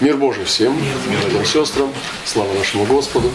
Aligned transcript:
Мир 0.00 0.16
Божий 0.16 0.46
всем, 0.46 0.82
братьям 1.06 1.42
и 1.42 1.44
сестрам, 1.44 1.92
слава 2.24 2.50
нашему 2.54 2.86
Господу. 2.86 3.30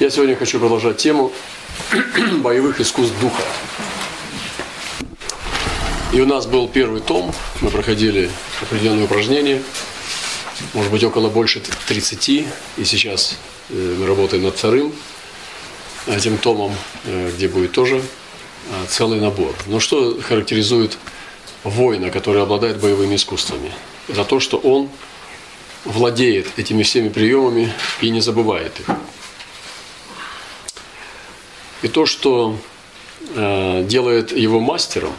Я 0.00 0.10
сегодня 0.10 0.34
хочу 0.34 0.58
продолжать 0.58 0.96
тему 0.96 1.30
боевых 2.38 2.80
искусств 2.80 3.14
духа. 3.20 3.44
И 6.12 6.20
у 6.20 6.26
нас 6.26 6.46
был 6.46 6.66
первый 6.66 7.00
том, 7.00 7.32
мы 7.60 7.70
проходили 7.70 8.28
определенные 8.60 9.04
упражнения, 9.04 9.62
может 10.72 10.90
быть 10.90 11.04
около 11.04 11.28
больше 11.28 11.62
30, 11.86 12.28
и 12.28 12.44
сейчас 12.84 13.38
э, 13.70 13.96
мы 13.96 14.04
работаем 14.08 14.42
над 14.42 14.56
вторым 14.56 14.92
этим 16.08 16.38
томом, 16.38 16.74
э, 17.04 17.30
где 17.36 17.46
будет 17.46 17.70
тоже 17.70 17.98
э, 17.98 18.86
целый 18.88 19.20
набор. 19.20 19.54
Но 19.66 19.78
что 19.78 20.20
характеризует 20.20 20.98
воина, 21.62 22.10
который 22.10 22.42
обладает 22.42 22.80
боевыми 22.80 23.14
искусствами? 23.14 23.70
Это 24.08 24.24
то, 24.24 24.40
что 24.40 24.56
он 24.56 24.90
владеет 25.84 26.58
этими 26.58 26.82
всеми 26.82 27.08
приемами 27.08 27.72
и 28.00 28.10
не 28.10 28.20
забывает 28.20 28.78
их. 28.80 28.86
И 31.82 31.88
то, 31.88 32.06
что 32.06 32.58
э, 33.34 33.84
делает 33.86 34.36
его 34.36 34.60
мастером, 34.60 35.12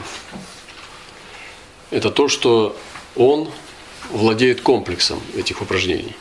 это 1.92 2.09
то, 2.09 2.28
что 2.28 2.76
он 3.16 3.50
владеет 4.12 4.62
комплексом 4.62 5.22
этих 5.36 5.62
упражнений. 5.62 6.16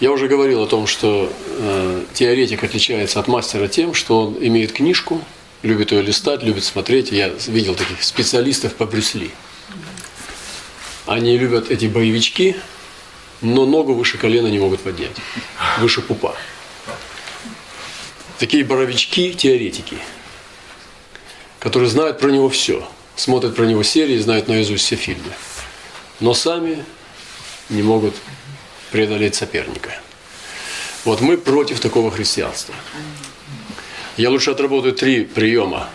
Я 0.00 0.12
уже 0.12 0.28
говорил 0.28 0.62
о 0.62 0.66
том, 0.66 0.86
что 0.86 1.32
э, 1.58 2.04
теоретик 2.14 2.62
отличается 2.62 3.18
от 3.18 3.26
мастера 3.26 3.66
тем, 3.66 3.94
что 3.94 4.26
он 4.26 4.36
имеет 4.40 4.72
книжку, 4.72 5.20
любит 5.62 5.90
ее 5.90 6.02
листать, 6.02 6.42
любит 6.42 6.64
смотреть. 6.64 7.10
Я 7.10 7.30
видел 7.46 7.74
таких 7.74 8.02
специалистов 8.04 8.74
по 8.74 8.86
Брюсли. 8.86 9.30
Они 11.08 11.38
любят 11.38 11.70
эти 11.70 11.86
боевички, 11.86 12.54
но 13.40 13.64
ногу 13.64 13.94
выше 13.94 14.18
колена 14.18 14.48
не 14.48 14.58
могут 14.58 14.82
поднять, 14.82 15.16
выше 15.78 16.02
пупа. 16.02 16.36
Такие 18.38 18.62
боровички, 18.62 19.32
теоретики, 19.32 19.96
которые 21.58 21.88
знают 21.88 22.18
про 22.18 22.28
него 22.28 22.50
все, 22.50 22.86
смотрят 23.16 23.56
про 23.56 23.64
него 23.64 23.82
серии, 23.82 24.18
знают 24.18 24.48
наизусть 24.48 24.84
все 24.84 24.96
фильмы, 24.96 25.32
но 26.20 26.34
сами 26.34 26.84
не 27.70 27.82
могут 27.82 28.14
преодолеть 28.90 29.34
соперника. 29.34 29.98
Вот 31.06 31.22
мы 31.22 31.38
против 31.38 31.80
такого 31.80 32.10
христианства. 32.10 32.74
Я 34.18 34.28
лучше 34.28 34.50
отработаю 34.50 34.92
три 34.92 35.24
приема, 35.24 35.88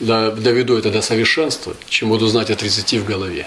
доведу 0.00 0.76
это 0.76 0.90
до 0.90 1.02
совершенства, 1.02 1.76
чем 1.88 2.08
буду 2.08 2.26
знать 2.26 2.50
о 2.50 2.56
30 2.56 2.94
в 2.94 3.04
голове. 3.04 3.46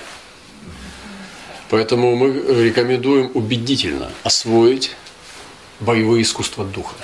Поэтому 1.69 2.15
мы 2.15 2.31
рекомендуем 2.63 3.31
убедительно 3.33 4.11
освоить 4.23 4.91
боевые 5.79 6.21
искусства 6.21 6.63
духа. 6.63 6.95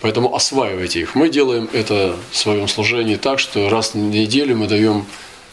Поэтому 0.00 0.34
осваивайте 0.34 1.00
их. 1.00 1.14
Мы 1.14 1.28
делаем 1.28 1.68
это 1.72 2.16
в 2.30 2.36
своем 2.36 2.66
служении 2.68 3.16
так, 3.16 3.38
что 3.38 3.68
раз 3.68 3.94
в 3.94 3.96
неделю 3.96 4.56
мы 4.56 4.66
даем 4.66 5.06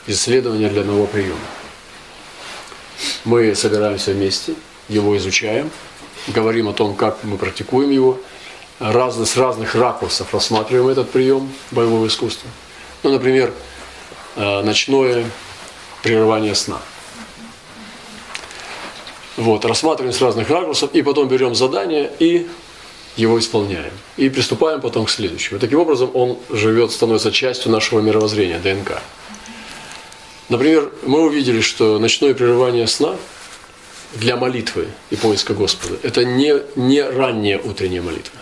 исследования 0.07 0.69
для 0.69 0.83
нового 0.83 1.05
приема. 1.05 1.37
Мы 3.25 3.53
собираемся 3.53 4.11
вместе, 4.13 4.55
его 4.87 5.15
изучаем, 5.17 5.69
говорим 6.27 6.69
о 6.69 6.73
том, 6.73 6.95
как 6.95 7.23
мы 7.23 7.37
практикуем 7.37 7.91
его, 7.91 8.19
разно, 8.79 9.25
с 9.25 9.37
разных 9.37 9.75
ракурсов 9.75 10.33
рассматриваем 10.33 10.87
этот 10.87 11.11
прием 11.11 11.51
боевого 11.71 12.07
искусства. 12.07 12.49
Ну, 13.03 13.11
например, 13.11 13.53
э, 14.35 14.61
ночное 14.61 15.25
прерывание 16.01 16.55
сна– 16.55 16.81
вот, 19.39 19.65
рассматриваем 19.65 20.13
с 20.13 20.21
разных 20.21 20.49
ракурсов, 20.49 20.91
и 20.93 21.01
потом 21.01 21.27
берем 21.27 21.55
задание 21.55 22.11
и 22.19 22.47
его 23.15 23.39
исполняем. 23.39 23.91
И 24.17 24.29
приступаем 24.29 24.81
потом 24.81 25.05
к 25.05 25.09
следующему. 25.09 25.59
Таким 25.59 25.79
образом 25.79 26.11
он 26.13 26.37
живет, 26.49 26.91
становится 26.91 27.31
частью 27.31 27.71
нашего 27.71 28.01
мировоззрения, 28.01 28.59
ДНК. 28.59 29.01
Например, 30.49 30.91
мы 31.03 31.21
увидели, 31.21 31.61
что 31.61 31.99
ночное 31.99 32.33
прерывание 32.33 32.87
сна 32.87 33.15
для 34.15 34.35
молитвы 34.35 34.87
и 35.09 35.15
поиска 35.15 35.53
Господа– 35.53 35.97
это 36.03 36.25
не, 36.25 36.55
не 36.75 37.01
ранняя 37.01 37.59
утренняя 37.59 38.01
молитва. 38.01 38.39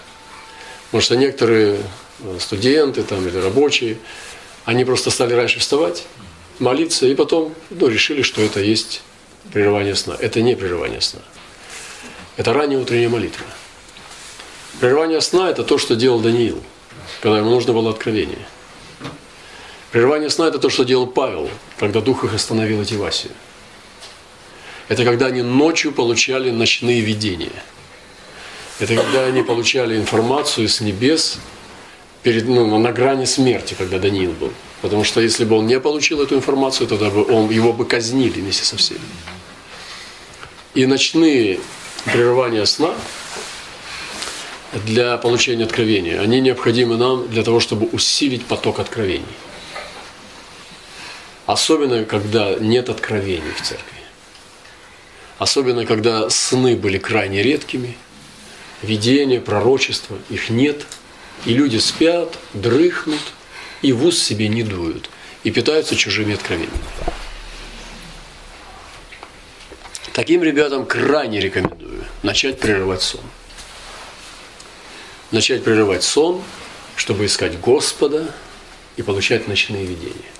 Потому 0.86 1.02
что 1.02 1.16
некоторые 1.18 1.80
э, 2.22 2.38
студенты 2.40 3.04
там, 3.04 3.28
или 3.28 3.38
рабочие, 3.38 3.98
они 4.64 4.86
просто 4.86 5.12
стали 5.12 5.34
раньше 5.34 5.60
вставать, 5.60 6.06
молиться, 6.60 7.06
и 7.06 7.14
потом 7.14 7.54
ну, 7.70 7.88
решили, 7.88 8.22
что 8.22 8.42
это 8.42 8.62
есть 8.62 9.02
прерывание 9.54 9.96
сна. 9.96 10.16
Это 10.20 10.42
не 10.42 10.56
прерывание 10.56 11.02
сна. 11.02 11.22
Это 12.38 12.54
ранняя 12.54 12.80
утренняя 12.80 13.10
молитва. 13.10 13.46
Прерывание 14.80 15.22
сна– 15.22 15.50
это 15.52 15.64
то, 15.64 15.78
что 15.78 15.96
делал 15.96 16.20
Даниил, 16.20 16.62
когда 17.22 17.40
ему 17.40 17.50
нужно 17.50 17.74
было 17.74 17.90
откровение. 17.90 18.46
Прерывание 19.92 20.30
сна– 20.30 20.48
это 20.50 20.60
то, 20.60 20.70
что 20.70 20.84
делал 20.84 21.08
Павел, 21.08 21.50
когда 21.80 22.02
Дух 22.02 22.24
их 22.24 22.34
остановил 22.34 22.82
эти 22.82 22.94
Васию. 22.94 23.34
Это 24.88 25.04
когда 25.04 25.26
они 25.26 25.42
ночью 25.42 25.92
получали 25.92 26.52
ночные 26.52 27.02
видения. 27.02 27.64
Это 28.80 28.96
когда 28.96 29.26
они 29.26 29.42
получали 29.42 29.98
информацию 29.98 30.70
с 30.70 30.82
небес 30.82 31.40
перед, 32.22 32.48
ну, 32.48 32.78
на 32.78 32.92
грани 32.92 33.26
смерти, 33.26 33.76
когда 33.76 33.98
Даниил 33.98 34.34
был. 34.34 34.54
Потому 34.82 35.04
что 35.04 35.22
если 35.22 35.44
бы 35.44 35.58
он 35.58 35.66
не 35.66 35.80
получил 35.80 36.22
эту 36.22 36.36
информацию, 36.36 36.88
тогда 36.88 37.10
бы 37.10 37.26
он, 37.26 37.50
его 37.50 37.74
бы 37.74 37.86
казнили 37.86 38.40
вместе 38.40 38.64
со 38.64 38.78
всеми. 38.78 39.00
И 40.78 40.86
ночные 40.86 41.60
прерывания 42.06 42.64
сна 42.66 42.94
для 44.86 45.18
получения 45.18 45.64
откровения, 45.64 46.22
они 46.22 46.40
необходимы 46.40 46.98
нам 46.98 47.28
для 47.30 47.42
того, 47.42 47.60
чтобы 47.60 47.88
усилить 47.88 48.46
поток 48.46 48.78
откровений. 48.78 49.26
Особенно, 51.48 52.06
когда 52.06 52.54
нет 52.60 52.90
откровений 52.90 53.54
в 53.60 53.62
церкви. 53.64 53.98
Особенно, 55.40 55.84
когда 55.88 56.30
сны 56.30 56.76
были 56.76 57.00
крайне 57.00 57.42
редкими, 57.42 57.98
видения, 58.84 59.42
пророчества, 59.42 60.20
их 60.30 60.52
нет, 60.52 60.86
и 61.46 61.56
люди 61.56 61.78
спят, 61.78 62.38
дрыхнут, 62.54 63.34
и 63.82 63.94
в 63.94 64.06
ус 64.06 64.22
себе 64.22 64.48
не 64.48 64.62
дуют, 64.62 65.10
и 65.44 65.50
питаются 65.50 65.96
чужими 65.96 66.36
откровениями. 66.36 66.78
Таким 70.18 70.42
ребятам 70.42 70.88
крайне 70.88 71.40
рекомендую 71.40 72.04
начать 72.24 72.60
прерывать 72.60 73.04
сон. 73.04 73.22
Начать 75.30 75.64
прерывать 75.64 76.02
сон, 76.02 76.42
чтобы 76.96 77.28
искать 77.28 77.60
Господа 77.60 78.34
и 78.96 79.04
получать 79.04 79.48
ночные 79.48 79.86
видения. 79.86 80.32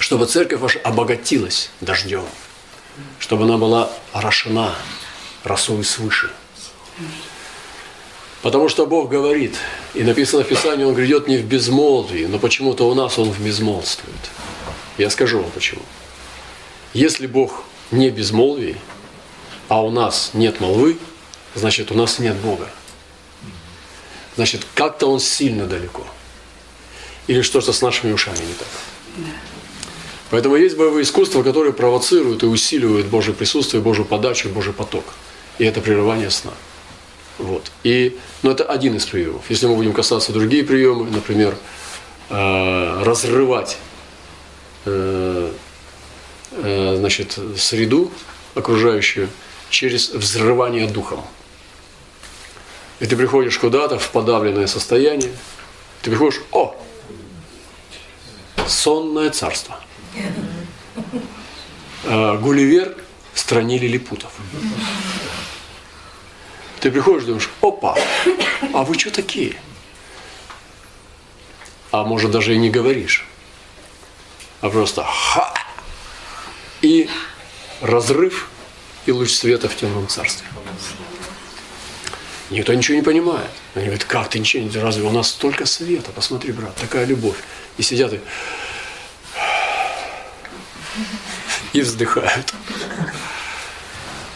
Чтобы 0.00 0.26
церковь 0.26 0.58
ваша 0.58 0.80
обогатилась 0.80 1.70
дождем. 1.80 2.24
Чтобы 3.20 3.44
она 3.44 3.56
была 3.56 3.88
орошена 4.10 4.74
росой 5.44 5.84
свыше. 5.84 6.32
Потому 8.42 8.68
что 8.68 8.86
Бог 8.86 9.10
говорит, 9.10 9.54
и 9.94 10.02
написано 10.02 10.42
в 10.42 10.48
Писании, 10.48 10.82
Он 10.82 10.94
грядет 10.96 11.28
не 11.28 11.36
в 11.36 11.44
безмолвии, 11.44 12.26
но 12.26 12.40
почему-то 12.40 12.88
у 12.90 12.94
нас 12.94 13.16
Он 13.16 13.30
в 13.30 13.40
безмолвствует. 13.40 14.18
Я 14.96 15.08
скажу 15.08 15.38
вам 15.40 15.52
почему. 15.52 15.82
Если 16.94 17.28
Бог 17.28 17.62
не 17.90 18.10
безмолвии, 18.10 18.76
а 19.68 19.82
у 19.82 19.90
нас 19.90 20.30
нет 20.34 20.60
молвы, 20.60 20.98
значит, 21.54 21.90
у 21.90 21.94
нас 21.94 22.18
нет 22.18 22.36
Бога. 22.36 22.68
Значит, 24.36 24.66
как-то 24.74 25.10
Он 25.10 25.20
сильно 25.20 25.66
далеко. 25.66 26.06
Или 27.26 27.42
что-то 27.42 27.72
с 27.72 27.82
нашими 27.82 28.12
ушами 28.12 28.36
не 28.36 28.54
так. 28.54 28.68
Поэтому 30.30 30.56
есть 30.56 30.76
боевые 30.76 31.02
искусства, 31.02 31.42
которые 31.42 31.72
провоцируют 31.72 32.42
и 32.42 32.46
усиливают 32.46 33.06
Божье 33.06 33.34
присутствие, 33.34 33.82
Божью 33.82 34.04
подачу, 34.04 34.48
Божий 34.48 34.72
поток. 34.72 35.04
И 35.58 35.64
это 35.64 35.80
прерывание 35.80 36.30
сна. 36.30 36.52
Вот. 37.38 37.70
И, 37.82 38.16
но 38.42 38.50
это 38.50 38.64
один 38.64 38.96
из 38.96 39.06
приемов. 39.06 39.42
Если 39.48 39.66
мы 39.66 39.74
будем 39.74 39.92
касаться 39.92 40.32
другие 40.32 40.64
приемы, 40.64 41.10
например, 41.10 41.56
э, 42.30 43.02
разрывать 43.02 43.78
Э, 44.88 45.52
значит, 46.50 47.38
среду 47.56 48.10
окружающую 48.54 49.28
через 49.70 50.10
взрывание 50.10 50.86
духом. 50.86 51.24
И 53.00 53.06
ты 53.06 53.16
приходишь 53.16 53.58
куда-то 53.58 53.98
в 53.98 54.10
подавленное 54.10 54.66
состояние, 54.66 55.32
ты 56.02 56.10
приходишь, 56.10 56.40
о, 56.52 56.74
сонное 58.66 59.30
царство. 59.30 59.78
Э, 62.04 62.38
Гулливер 62.38 62.96
в 63.34 63.38
стране 63.38 63.78
лилипутов. 63.78 64.32
Ты 66.80 66.90
приходишь, 66.90 67.24
думаешь, 67.24 67.50
опа, 67.60 67.96
а 68.72 68.84
вы 68.84 68.98
что 68.98 69.10
такие? 69.10 69.60
А 71.90 72.04
может 72.04 72.30
даже 72.30 72.54
и 72.54 72.58
не 72.58 72.70
говоришь, 72.70 73.26
а 74.60 74.68
просто 74.70 75.02
ха, 75.04 75.54
и 76.82 77.08
разрыв 77.80 78.48
и 79.06 79.12
луч 79.12 79.30
света 79.30 79.68
в 79.68 79.76
темном 79.76 80.08
царстве. 80.08 80.46
Никто 82.50 82.72
ничего 82.72 82.96
не 82.96 83.02
понимает. 83.02 83.50
Они 83.74 83.84
говорят, 83.86 84.04
как 84.04 84.30
ты 84.30 84.38
ничего 84.38 84.62
не... 84.62 84.70
Разве 84.70 85.04
у 85.04 85.10
нас 85.10 85.28
столько 85.30 85.66
света? 85.66 86.10
Посмотри, 86.14 86.52
брат, 86.52 86.74
такая 86.76 87.04
любовь. 87.04 87.36
И 87.76 87.82
сидят 87.82 88.14
и... 88.14 88.20
И 91.74 91.82
вздыхают. 91.82 92.54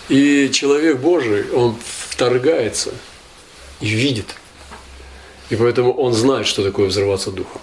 И 0.09 0.51
человек 0.53 0.99
Божий, 0.99 1.51
он 1.53 1.79
вторгается 2.11 2.93
и 3.81 3.89
видит. 3.89 4.35
И 5.49 5.57
поэтому 5.57 5.93
он 5.93 6.13
знает, 6.13 6.47
что 6.47 6.63
такое 6.63 6.89
взрываться 6.89 7.31
духом. 7.31 7.61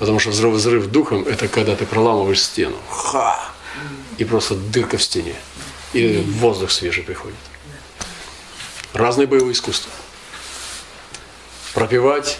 Потому 0.00 0.18
что 0.18 0.30
взрыв, 0.30 0.54
взрыв 0.54 0.86
духом– 0.86 1.24
это 1.28 1.46
когда 1.46 1.76
ты 1.76 1.84
проламываешь 1.84 2.42
стену. 2.42 2.76
Ха! 2.88 3.38
И 4.16 4.24
просто 4.24 4.54
дырка 4.54 4.96
в 4.96 5.02
стене. 5.02 5.34
И 5.92 6.24
воздух 6.38 6.70
свежий 6.70 7.04
приходит. 7.04 7.36
Разные 8.94 9.26
боевые 9.26 9.52
искусства. 9.52 9.92
Пропивать 11.74 12.38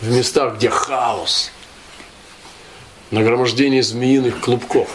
в 0.00 0.08
местах, 0.08 0.54
где 0.54 0.70
хаос, 0.70 1.50
нагромождение 3.10 3.82
змеиных 3.82 4.40
клубков, 4.40 4.88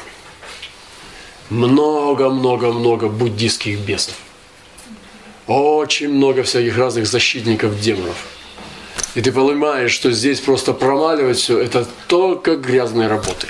много-много-много 1.49 3.09
буддийских 3.09 3.79
бесов, 3.79 4.15
очень 5.45 6.07
много 6.07 6.43
всяких 6.43 6.77
разных 6.77 7.05
защитников 7.05 7.77
демонов. 7.81 8.38
И 9.15 9.21
ты 9.21 9.31
понимаешь, 9.31 9.91
что 9.91 10.11
здесь 10.11 10.39
просто 10.39 10.73
промаливать 10.73 11.37
все, 11.37 11.59
это 11.59 11.87
только 12.07 12.55
грязные 12.55 13.07
работы. 13.07 13.47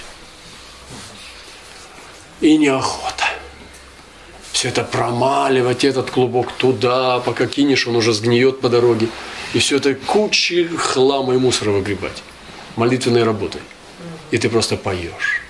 И 2.42 2.58
неохота 2.58 3.26
все 4.60 4.68
это 4.68 4.84
промаливать, 4.84 5.86
этот 5.86 6.12
клубок 6.12 6.52
туда, 6.52 7.22
пока 7.22 7.48
кинешь, 7.48 7.88
он 7.88 7.96
уже 7.96 8.12
сгниет 8.12 8.60
по 8.60 8.68
дороге. 8.68 9.08
И 9.54 9.60
все 9.60 9.78
это 9.78 9.96
кучи 9.96 10.68
хлама 10.68 11.34
и 11.36 11.38
мусора 11.38 11.70
выгребать. 11.70 12.22
Молитвенной 12.76 13.24
работой. 13.24 13.62
И 14.32 14.38
ты 14.38 14.50
просто 14.50 14.76
поешь. 14.76 15.44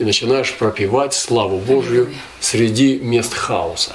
И 0.00 0.04
начинаешь 0.04 0.52
пропивать 0.52 1.14
славу 1.14 1.58
Божью 1.58 2.12
среди 2.40 2.98
мест 2.98 3.34
хаоса. 3.34 3.94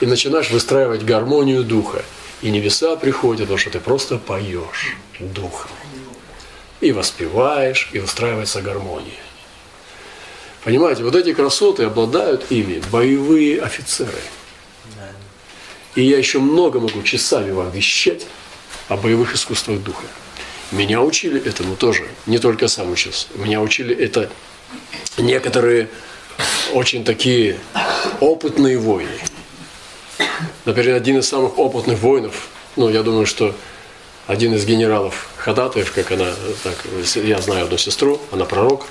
И 0.00 0.06
начинаешь 0.06 0.50
выстраивать 0.50 1.04
гармонию 1.04 1.62
Духа. 1.62 2.06
И 2.42 2.50
небеса 2.50 2.96
приходят, 2.96 3.42
потому 3.42 3.58
что 3.58 3.70
ты 3.70 3.80
просто 3.80 4.18
поешь 4.18 4.96
Духом. 5.18 5.70
И 6.80 6.92
воспеваешь, 6.92 7.88
и 7.92 7.98
выстраивается 7.98 8.60
гармония. 8.60 9.12
Понимаете, 10.64 11.04
вот 11.04 11.14
эти 11.14 11.32
красоты 11.32 11.84
обладают 11.84 12.50
ими 12.50 12.82
боевые 12.90 13.62
офицеры. 13.62 14.20
И 15.94 16.02
я 16.02 16.18
еще 16.18 16.40
много 16.40 16.78
могу 16.80 17.02
часами 17.02 17.52
вам 17.52 17.70
вещать 17.70 18.26
о 18.88 18.96
боевых 18.96 19.34
искусствах 19.34 19.80
духа. 19.80 20.04
Меня 20.72 21.00
учили 21.00 21.40
этому 21.42 21.76
тоже, 21.76 22.06
не 22.26 22.38
только 22.38 22.68
сам 22.68 22.90
учился. 22.90 23.28
Меня 23.36 23.62
учили 23.62 23.96
это 23.96 24.30
некоторые 25.16 25.88
очень 26.72 27.04
такие 27.04 27.58
опытные 28.20 28.76
воины. 28.76 29.20
Например, 30.64 30.96
один 30.96 31.18
из 31.18 31.28
самых 31.28 31.58
опытных 31.58 31.98
воинов, 31.98 32.48
ну, 32.76 32.88
я 32.88 33.02
думаю, 33.02 33.26
что 33.26 33.54
один 34.26 34.54
из 34.54 34.64
генералов 34.64 35.28
Хадатаев, 35.36 35.92
как 35.92 36.10
она, 36.12 36.32
так, 36.64 36.74
я 37.14 37.40
знаю 37.40 37.64
одну 37.64 37.78
сестру, 37.78 38.20
она 38.32 38.44
пророк, 38.44 38.86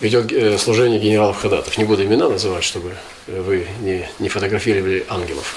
ведет 0.00 0.32
э, 0.32 0.58
служение 0.58 1.00
генералов 1.00 1.40
Хадатов. 1.40 1.76
Не 1.78 1.84
буду 1.84 2.04
имена 2.04 2.28
называть, 2.28 2.64
чтобы 2.64 2.94
вы 3.26 3.66
не, 3.80 4.08
не 4.18 4.28
фотографировали 4.28 5.04
ангелов. 5.08 5.56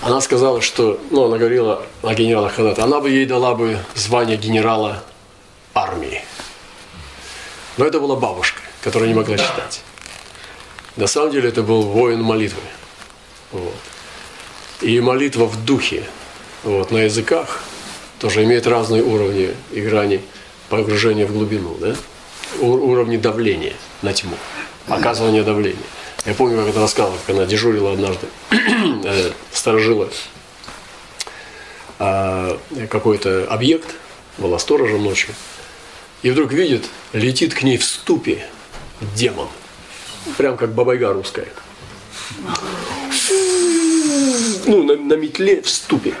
Она 0.00 0.20
сказала, 0.22 0.62
что, 0.62 0.98
ну, 1.10 1.24
она 1.26 1.36
говорила 1.36 1.84
о 2.02 2.14
генералах 2.14 2.54
Хадата, 2.54 2.84
она 2.84 3.00
бы 3.00 3.10
ей 3.10 3.26
дала 3.26 3.54
бы 3.54 3.78
звание 3.94 4.38
генерала 4.38 5.04
армии. 5.74 6.22
Но 7.76 7.84
это 7.84 8.00
была 8.00 8.16
бабушка, 8.16 8.60
которая 8.82 9.08
не 9.08 9.14
могла 9.14 9.36
читать. 9.36 9.82
На 10.96 11.06
самом 11.06 11.30
деле 11.30 11.48
это 11.48 11.62
был 11.62 11.82
воин 11.82 12.22
молитвы. 12.22 12.62
Вот. 13.52 13.74
И 14.80 15.00
молитва 15.00 15.46
в 15.46 15.64
духе, 15.64 16.04
вот, 16.64 16.90
на 16.90 16.98
языках, 16.98 17.62
тоже 18.18 18.44
имеет 18.44 18.66
разные 18.66 19.02
уровни 19.02 19.54
и 19.72 19.80
грани– 19.80 20.20
погружение 20.70 21.26
в 21.26 21.32
глубину, 21.32 21.76
да? 21.78 21.94
уровни 22.60 23.16
давления 23.16 23.74
на 24.02 24.14
тьму, 24.14 24.36
оказывание 24.88 25.42
давления. 25.42 25.78
Я 26.24 26.34
помню, 26.34 26.56
как 26.58 26.68
это 26.68 26.80
рассказывал, 26.80 27.18
как 27.26 27.36
она 27.36 27.46
дежурила 27.46 27.92
однажды, 27.92 28.26
э, 28.50 29.32
сторожила 29.52 30.08
э, 31.98 32.58
какой-то 32.88 33.46
объект, 33.50 33.94
была 34.38 34.58
сторожем 34.58 35.02
ночью, 35.02 35.34
и 36.22 36.30
вдруг 36.30 36.52
видит, 36.52 36.86
летит 37.12 37.54
к 37.54 37.62
ней 37.62 37.76
в 37.76 37.84
ступе 37.84 38.46
демон, 39.14 39.48
прям 40.36 40.56
как 40.56 40.72
бабайга 40.72 41.12
русская. 41.12 41.48
Ну, 44.66 44.82
на, 44.82 44.96
на 44.96 45.14
метле 45.14 45.62
в 45.62 45.68
ступе 45.68 46.14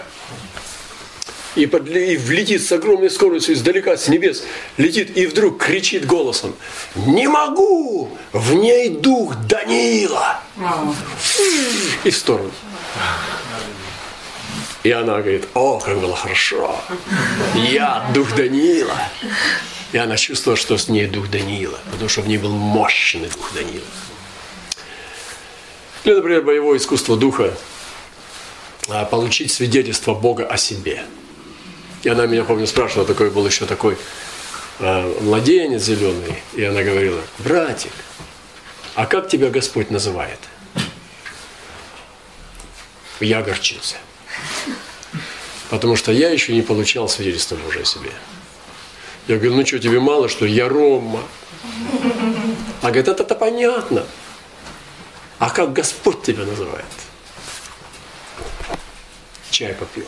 и, 1.56 1.66
под, 1.66 1.88
и 1.88 2.16
влетит 2.16 2.64
с 2.64 2.72
огромной 2.72 3.10
скоростью 3.10 3.54
издалека, 3.54 3.96
с 3.96 4.08
небес, 4.08 4.44
летит 4.76 5.16
и 5.16 5.26
вдруг 5.26 5.62
кричит 5.62 6.06
голосом, 6.06 6.54
не 6.94 7.28
могу, 7.28 8.16
в 8.32 8.54
ней 8.54 8.90
дух 8.90 9.34
Даниила. 9.46 10.40
И 12.04 12.10
в 12.10 12.16
сторону. 12.16 12.50
И 14.82 14.90
она 14.90 15.20
говорит, 15.20 15.46
о, 15.54 15.78
как 15.78 15.98
было 15.98 16.16
хорошо, 16.16 16.80
я 17.54 18.08
дух 18.14 18.34
Даниила. 18.34 18.96
И 19.92 19.98
она 19.98 20.16
чувствовала, 20.16 20.56
что 20.56 20.78
с 20.78 20.88
ней 20.88 21.06
дух 21.06 21.28
Даниила, 21.30 21.78
потому 21.90 22.08
что 22.08 22.22
в 22.22 22.28
ней 22.28 22.38
был 22.38 22.52
мощный 22.52 23.28
дух 23.28 23.52
Даниила. 23.54 23.84
Или, 26.04 26.14
например, 26.14 26.42
боевое 26.42 26.78
искусство 26.78 27.16
духа 27.16 27.52
а, 28.88 29.04
получить 29.04 29.52
свидетельство 29.52 30.14
Бога 30.14 30.46
о 30.46 30.56
себе– 30.56 31.04
и 32.02 32.08
она 32.08 32.26
меня, 32.26 32.44
помню, 32.44 32.66
спрашивала, 32.66 33.06
такой 33.06 33.30
был 33.30 33.46
еще 33.46 33.66
такой 33.66 33.96
э, 34.78 35.14
младенец 35.20 35.82
зеленый. 35.82 36.42
И 36.54 36.64
она 36.64 36.82
говорила, 36.82 37.20
братик, 37.38 37.92
а 38.94 39.06
как 39.06 39.28
тебя 39.28 39.50
Господь 39.50 39.90
называет? 39.90 40.38
Я 43.20 43.40
огорчился. 43.40 43.96
Потому 45.68 45.94
что 45.94 46.10
я 46.10 46.30
еще 46.30 46.54
не 46.54 46.62
получал 46.62 47.08
свидетельства 47.08 47.56
Божие 47.56 47.82
о 47.82 47.84
себе. 47.84 48.10
Я 49.30 49.36
говорю, 49.36 49.54
ну 49.54 49.64
что, 49.64 49.78
тебе 49.78 50.00
мало, 50.00 50.28
что 50.28 50.44
я 50.44 50.68
Рома? 50.68 51.22
А 52.82 52.86
говорит, 52.86 53.06
это-то 53.06 53.36
понятно. 53.36 54.04
А 55.38 55.50
как 55.50 55.72
Господь 55.72 56.24
тебя 56.24 56.44
называет? 56.44 56.84
Чай 59.52 59.72
попил. 59.74 60.04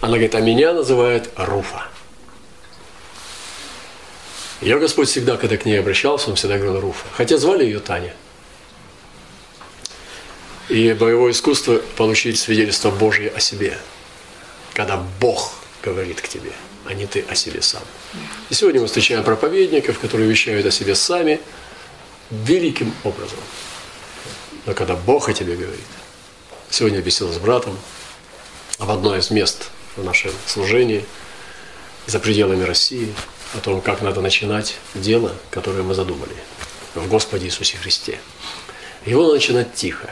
Она 0.00 0.12
говорит, 0.12 0.36
а 0.36 0.40
меня 0.40 0.72
называют 0.72 1.32
Руфа. 1.34 1.88
Ее 4.60 4.78
Господь 4.78 5.08
всегда, 5.08 5.36
когда 5.36 5.56
к 5.56 5.64
ней 5.64 5.80
обращался, 5.80 6.30
он 6.30 6.36
всегда 6.36 6.58
говорил 6.58 6.80
Руфа. 6.80 7.08
Хотя 7.10 7.38
звали 7.38 7.64
ее 7.64 7.80
Таня. 7.80 8.14
И 10.68 10.92
боевое 10.92 11.32
искусство– 11.32 11.78
получить 11.96 12.38
свидетельство 12.38 12.92
Божье 12.92 13.30
о 13.30 13.40
себе. 13.40 13.76
Когда 14.74 14.96
Бог 15.18 15.58
говорит 15.82 16.20
к 16.20 16.28
тебе, 16.28 16.52
а 16.86 16.94
не 16.94 17.06
ты 17.06 17.24
о 17.28 17.34
себе 17.34 17.62
сам. 17.62 17.82
И 18.50 18.54
сегодня 18.54 18.80
мы 18.80 18.86
встречаем 18.86 19.24
проповедников, 19.24 19.98
которые 19.98 20.28
вещают 20.28 20.66
о 20.66 20.70
себе 20.70 20.94
сами 20.94 21.40
великим 22.30 22.94
образом. 23.04 23.38
Но 24.66 24.74
когда 24.74 24.96
Бог 24.96 25.28
о 25.28 25.32
тебе 25.32 25.56
говорит. 25.56 25.80
Сегодня 26.70 27.00
беседовал 27.00 27.34
с 27.34 27.38
братом 27.38 27.78
в 28.78 28.90
одно 28.90 29.16
из 29.16 29.30
мест 29.30 29.70
в 29.96 30.04
нашем 30.04 30.32
служении 30.46 31.04
за 32.06 32.20
пределами 32.20 32.62
России, 32.62 33.14
о 33.54 33.60
том, 33.60 33.80
как 33.80 34.02
надо 34.02 34.20
начинать 34.20 34.76
дело, 34.94 35.34
которое 35.50 35.82
мы 35.82 35.94
задумали 35.94 36.34
в 36.94 37.08
Господе 37.08 37.46
Иисусе 37.46 37.76
Христе. 37.78 38.20
Его 39.06 39.22
надо 39.22 39.34
начинать 39.34 39.74
тихо, 39.74 40.10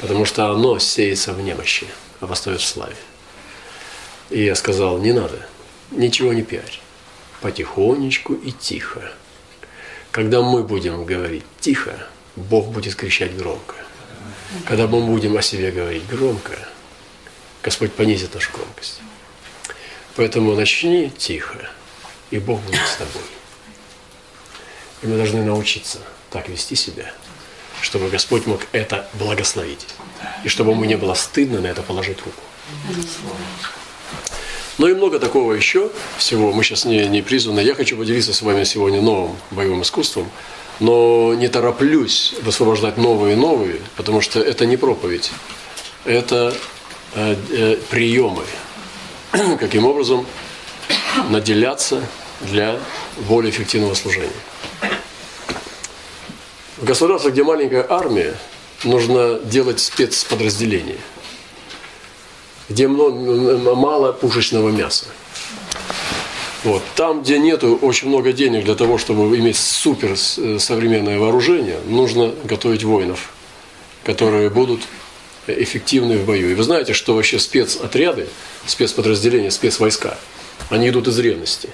потому 0.00 0.24
что 0.24 0.50
оно 0.50 0.78
сеется 0.78 1.32
в 1.32 1.42
немощи, 1.42 1.86
а 2.20 2.26
восстает 2.26 2.60
в 2.60 2.64
славе. 2.64 2.96
И 4.30 4.44
я 4.44 4.54
сказал, 4.54 4.98
не 4.98 5.12
надо, 5.12 5.46
ничего 5.90 6.32
не 6.32 6.42
пиарь, 6.42 6.80
потихонечку 7.40 8.34
и 8.34 8.50
тихо. 8.50 9.12
Когда 10.10 10.42
мы 10.42 10.62
будем 10.64 11.04
говорить 11.04 11.44
тихо, 11.60 12.06
Бог 12.34 12.68
будет 12.68 12.94
кричать 12.94 13.36
громко. 13.36 13.74
Когда 14.66 14.86
мы 14.86 15.00
будем 15.02 15.36
о 15.36 15.42
себе 15.42 15.70
говорить 15.70 16.06
громко, 16.06 16.56
Господь 17.62 17.92
понизит 17.92 18.34
нашу 18.34 18.52
громкость. 18.52 19.00
Поэтому 20.16 20.54
начни 20.54 21.10
тихо, 21.10 21.58
и 22.30 22.38
Бог 22.38 22.60
будет 22.62 22.86
с 22.86 22.96
тобой. 22.96 23.22
И 25.02 25.06
мы 25.06 25.16
должны 25.16 25.44
научиться 25.44 25.98
так 26.30 26.48
вести 26.48 26.74
себя, 26.74 27.12
чтобы 27.82 28.08
Господь 28.08 28.46
мог 28.46 28.62
это 28.72 29.08
благословить. 29.14 29.86
И 30.44 30.48
чтобы 30.48 30.72
ему 30.72 30.84
не 30.84 30.96
было 30.96 31.14
стыдно 31.14 31.60
на 31.60 31.66
это 31.66 31.82
положить 31.82 32.18
руку. 32.24 32.40
Ну 34.78 34.88
и 34.88 34.94
много 34.94 35.18
такого 35.18 35.54
еще 35.54 35.90
всего. 36.18 36.52
Мы 36.52 36.62
сейчас 36.62 36.84
не, 36.84 37.06
не 37.06 37.22
призваны. 37.22 37.60
Я 37.60 37.74
хочу 37.74 37.96
поделиться 37.96 38.34
с 38.34 38.42
вами 38.42 38.64
сегодня 38.64 39.00
новым 39.00 39.36
боевым 39.50 39.82
искусством. 39.82 40.30
Но 40.80 41.34
не 41.34 41.48
тороплюсь 41.48 42.34
высвобождать 42.42 42.98
новые 42.98 43.34
и 43.34 43.36
новые, 43.36 43.80
потому 43.96 44.20
что 44.20 44.40
это 44.40 44.66
не 44.66 44.76
проповедь. 44.76 45.32
Это 46.04 46.54
э, 47.14 47.36
э, 47.50 47.76
приемы. 47.88 48.44
Каким 49.58 49.86
образом 49.86 50.26
наделяться 51.30 52.02
для 52.42 52.78
более 53.28 53.50
эффективного 53.50 53.94
служения. 53.94 54.28
В 56.76 56.84
государствах, 56.84 57.32
где 57.32 57.42
маленькая 57.42 57.86
армия, 57.88 58.36
нужно 58.84 59.38
делать 59.40 59.80
спецподразделения, 59.80 60.98
где 62.68 62.88
мало 62.88 64.12
пушечного 64.12 64.70
мяса. 64.70 65.06
Вот. 66.64 66.82
Там, 66.96 67.22
где 67.22 67.38
нет 67.38 67.62
очень 67.62 68.08
много 68.08 68.32
денег 68.32 68.64
для 68.64 68.74
того, 68.74 68.98
чтобы 68.98 69.36
иметь 69.36 69.56
супер 69.56 70.12
э, 70.14 70.58
современное 70.58 71.18
вооружение, 71.18 71.78
нужно 71.86 72.34
готовить 72.44 72.82
воинов, 72.82 73.30
которые 74.02 74.50
будут 74.50 74.80
эффективны 75.46 76.18
в 76.18 76.24
бою. 76.24 76.50
И 76.50 76.54
вы 76.54 76.62
знаете, 76.64 76.92
что 76.92 77.14
вообще 77.14 77.38
спецотряды, 77.38 78.26
спецподразделения, 78.66 79.50
спецвойска, 79.50 80.18
они 80.68 80.88
идут 80.88 81.06
из 81.06 81.18
ревности. 81.20 81.70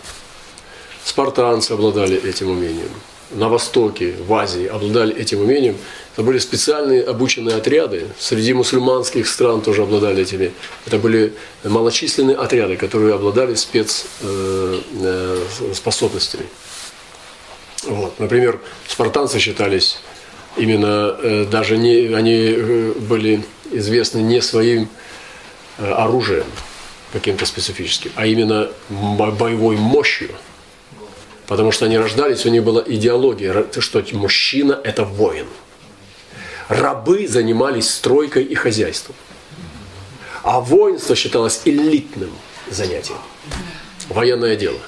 Спартанцы 1.04 1.72
обладали 1.72 2.22
этим 2.22 2.50
умением 2.50 2.90
на 3.34 3.48
Востоке, 3.48 4.14
в 4.26 4.34
Азии 4.34 4.66
обладали 4.66 5.16
этим 5.16 5.40
умением. 5.40 5.76
Это 6.12 6.22
были 6.22 6.38
специальные 6.38 7.02
обученные 7.02 7.56
отряды. 7.56 8.06
Среди 8.18 8.52
мусульманских 8.52 9.26
стран 9.26 9.62
тоже 9.62 9.82
обладали 9.82 10.22
этими. 10.22 10.52
Это 10.86 10.98
были 10.98 11.32
малочисленные 11.64 12.36
отряды, 12.36 12.76
которые 12.76 13.14
обладали 13.14 13.54
спецспособностями. 13.54 16.42
Э, 16.42 17.86
э, 17.86 17.90
вот. 17.90 18.18
Например, 18.18 18.60
спартанцы 18.86 19.38
считались 19.38 19.98
именно 20.56 21.16
э, 21.22 21.46
даже 21.50 21.78
не, 21.78 22.14
они 22.14 22.92
были 23.08 23.42
известны 23.70 24.18
не 24.18 24.42
своим 24.42 24.88
оружием 25.78 26.44
каким-то 27.12 27.46
специфическим, 27.46 28.10
а 28.14 28.26
именно 28.26 28.68
боевой 28.90 29.76
мощью– 29.76 30.28
Потому 31.52 31.70
что 31.70 31.84
они 31.84 31.98
рождались, 31.98 32.46
у 32.46 32.48
них 32.48 32.64
была 32.64 32.82
идеология, 32.86 33.66
что 33.78 34.02
мужчина– 34.12 34.80
это 34.84 35.04
воин. 35.04 35.46
Рабы 36.68 37.28
занимались 37.28 37.90
стройкой 37.90 38.44
и 38.44 38.54
хозяйством. 38.54 39.14
А 40.42 40.60
воинство 40.60 41.14
считалось 41.14 41.60
элитным 41.66 42.30
занятием. 42.70 43.18
Военное 44.08 44.56
дело. 44.56 44.78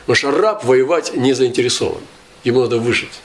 Потому 0.00 0.16
что 0.16 0.30
раб 0.30 0.62
воевать 0.62 1.16
не 1.16 1.32
заинтересован. 1.32 2.02
Ему 2.44 2.60
надо 2.60 2.76
выжить. 2.76 3.22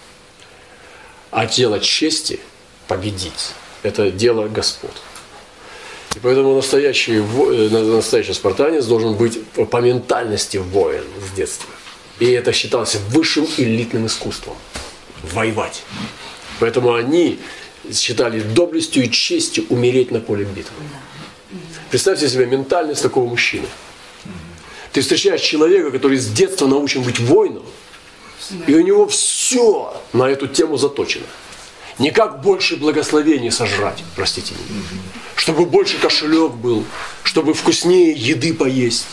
А 1.32 1.46
дело 1.46 1.82
чести– 1.82 2.40
победить. 2.88 3.52
Это 3.84 4.10
дело 4.10 4.48
господ. 4.48 4.94
И 6.16 6.20
поэтому 6.20 6.56
настоящий, 6.56 7.18
э, 7.18 7.70
настоящий 7.70 8.32
спартанец 8.32 8.86
должен 8.86 9.16
быть 9.16 9.46
по 9.70 9.82
ментальности 9.82 10.56
воин 10.56 11.04
с 11.28 11.36
детства. 11.36 11.68
И 12.22 12.32
это 12.34 12.54
считалось 12.54 12.98
высшим 13.10 13.48
элитным 13.58 14.06
искусством– 14.06 14.56
воевать. 15.34 15.82
Поэтому 16.60 16.94
они 16.94 17.40
считали 17.92 18.42
доблестью 18.42 19.06
и 19.06 19.10
честью 19.10 19.66
умереть 19.70 20.12
на 20.12 20.20
поле 20.20 20.46
битвы. 20.46 20.76
Представьте 21.90 22.30
себе 22.30 22.46
ментальность 22.46 23.02
такого 23.02 23.28
мужчины. 23.28 23.66
Ты 24.94 25.02
встречаешь 25.02 25.42
человека, 25.42 25.90
который 25.90 26.18
с 26.18 26.28
детства 26.28 26.68
научен 26.68 27.02
быть 27.02 27.20
воином, 27.20 27.66
и 28.68 28.76
у 28.76 28.84
него 28.84 29.08
все 29.08 30.00
на 30.14 30.30
эту 30.30 30.46
тему 30.46 30.78
заточено. 30.78 31.26
Не 31.98 32.12
как 32.12 32.42
больше 32.42 32.78
благословений 32.78 33.50
сожрать, 33.50 34.04
простите 34.16 34.54
меня. 34.54 34.84
Чтобы 35.36 35.66
больше 35.66 35.98
кошелек 35.98 36.52
был, 36.52 36.86
чтобы 37.24 37.56
вкуснее 37.56 38.12
еды 38.12 38.54
поесть 38.54 39.08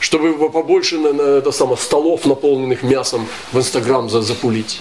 чтобы 0.00 0.50
побольше 0.50 0.98
на, 0.98 1.12
на 1.12 1.22
это 1.38 1.52
само, 1.52 1.76
столов, 1.76 2.24
наполненных 2.24 2.82
мясом, 2.82 3.28
в 3.52 3.58
Инстаграм 3.58 4.08
за, 4.08 4.22
запулить. 4.22 4.80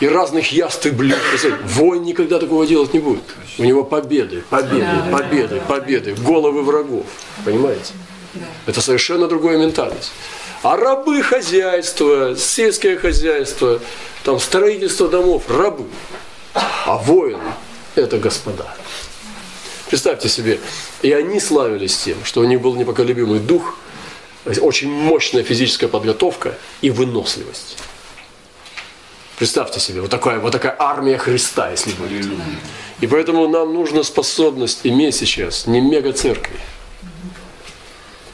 И 0.00 0.08
разных 0.08 0.50
яств 0.50 0.84
и 0.84 0.90
блюд. 0.90 1.16
Воин 1.64 2.02
никогда 2.02 2.40
такого 2.40 2.66
делать 2.66 2.92
не 2.92 2.98
будет. 2.98 3.22
У 3.56 3.62
него 3.62 3.84
победы, 3.84 4.42
победы, 4.50 5.12
победы, 5.12 5.62
победы, 5.68 6.14
головы 6.14 6.62
врагов. 6.62 7.06
Понимаете? 7.44 7.92
Это 8.66 8.80
совершенно 8.80 9.28
другая 9.28 9.58
ментальность. 9.58 10.10
А 10.64 10.76
рабы 10.76 11.22
хозяйства, 11.22 12.34
сельское 12.36 12.96
хозяйство, 12.96 13.80
там 14.24 14.40
строительство 14.40 15.08
домов, 15.08 15.44
рабы. 15.48 15.84
А 16.54 16.96
воин– 16.96 17.38
это 17.94 18.18
господа. 18.18 18.74
Представьте 19.92 20.30
себе, 20.30 20.58
и 21.02 21.12
они 21.12 21.38
славились 21.38 21.98
тем, 21.98 22.24
что 22.24 22.40
у 22.40 22.44
них 22.44 22.62
был 22.62 22.74
непоколебимый 22.76 23.40
дух, 23.40 23.76
очень 24.62 24.90
мощная 24.90 25.42
физическая 25.42 25.86
подготовка 25.86 26.54
и 26.80 26.88
выносливость. 26.88 27.76
Представьте 29.36 29.80
себе, 29.80 30.00
вот 30.00 30.10
такая, 30.10 30.38
вот 30.38 30.50
такая 30.50 30.74
армия 30.78 31.18
Христа, 31.18 31.70
если 31.70 31.92
будет. 31.92 32.24
И 33.02 33.06
поэтому 33.06 33.46
нам 33.48 33.74
нужна 33.74 34.02
способность 34.02 34.80
иметь 34.84 35.14
сейчас 35.14 35.66
не 35.66 35.82
мега 35.82 36.14
церкви, 36.14 36.58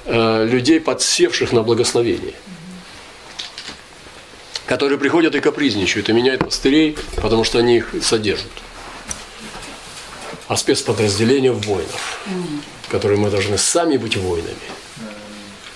а 0.07 0.45
людей, 0.45 0.79
подсевших 0.79 1.51
на 1.51 1.65
благословение, 1.65 2.35
которые 4.67 4.97
приходят 4.97 5.35
и 5.35 5.41
капризничают, 5.41 6.09
и 6.09 6.13
меняют 6.13 6.45
пастырей, 6.45 6.97
потому 7.17 7.43
что 7.43 7.59
они 7.59 7.79
их 7.79 7.97
содержат 8.01 8.53
а 10.49 10.57
спецподразделение 10.57 11.53
воинов, 11.53 12.21
которые 12.89 13.19
мы 13.19 13.31
должны 13.31 13.59
сами 13.59 13.99
быть 13.99 14.17
воинами. 14.17 14.57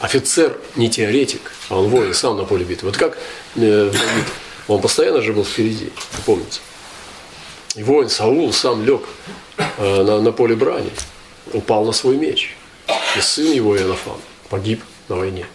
Офицер 0.01 0.59
не 0.75 0.91
теоретик, 0.91 1.53
а 1.69 1.79
он 1.79 1.89
воин 1.89 2.13
сам 2.15 2.37
на 2.37 2.45
поле 2.45 2.65
битвы. 2.65 2.89
Вот 2.89 2.97
как 2.97 3.19
э, 3.55 3.91
Давид, 3.93 4.27
он 4.67 4.81
постоянно 4.81 5.21
же 5.21 5.33
был 5.33 5.45
впереди, 5.45 5.93
помните. 6.27 6.61
И 7.77 7.83
воин 7.85 8.09
Саул 8.09 8.53
сам 8.53 8.85
лег 8.85 9.03
э, 9.59 10.03
на, 10.03 10.21
на 10.21 10.33
поле 10.33 10.57
брани, 10.57 10.91
упал 11.53 11.85
на 11.85 11.93
свой 11.93 12.17
меч. 12.17 12.57
И 13.17 13.21
сын 13.21 13.53
его, 13.53 13.77
Иоаннафан, 13.77 14.19
погиб 14.49 14.83
на 15.09 15.17
войне. 15.17 15.47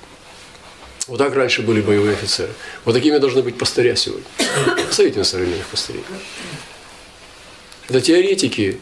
Вот 1.08 1.18
так 1.18 1.34
раньше 1.36 1.62
были 1.62 1.82
боевые 1.82 2.14
офицеры. 2.14 2.54
Вот 2.86 2.94
такими 2.94 3.18
должны 3.18 3.42
быть 3.42 3.58
пастыря 3.58 3.96
сегодня. 3.96 4.26
Посмотрите 4.88 5.20
на 5.20 5.26
современных 5.26 5.66
пастырей. 5.68 6.04
Это 7.90 8.02
теоретики, 8.02 8.80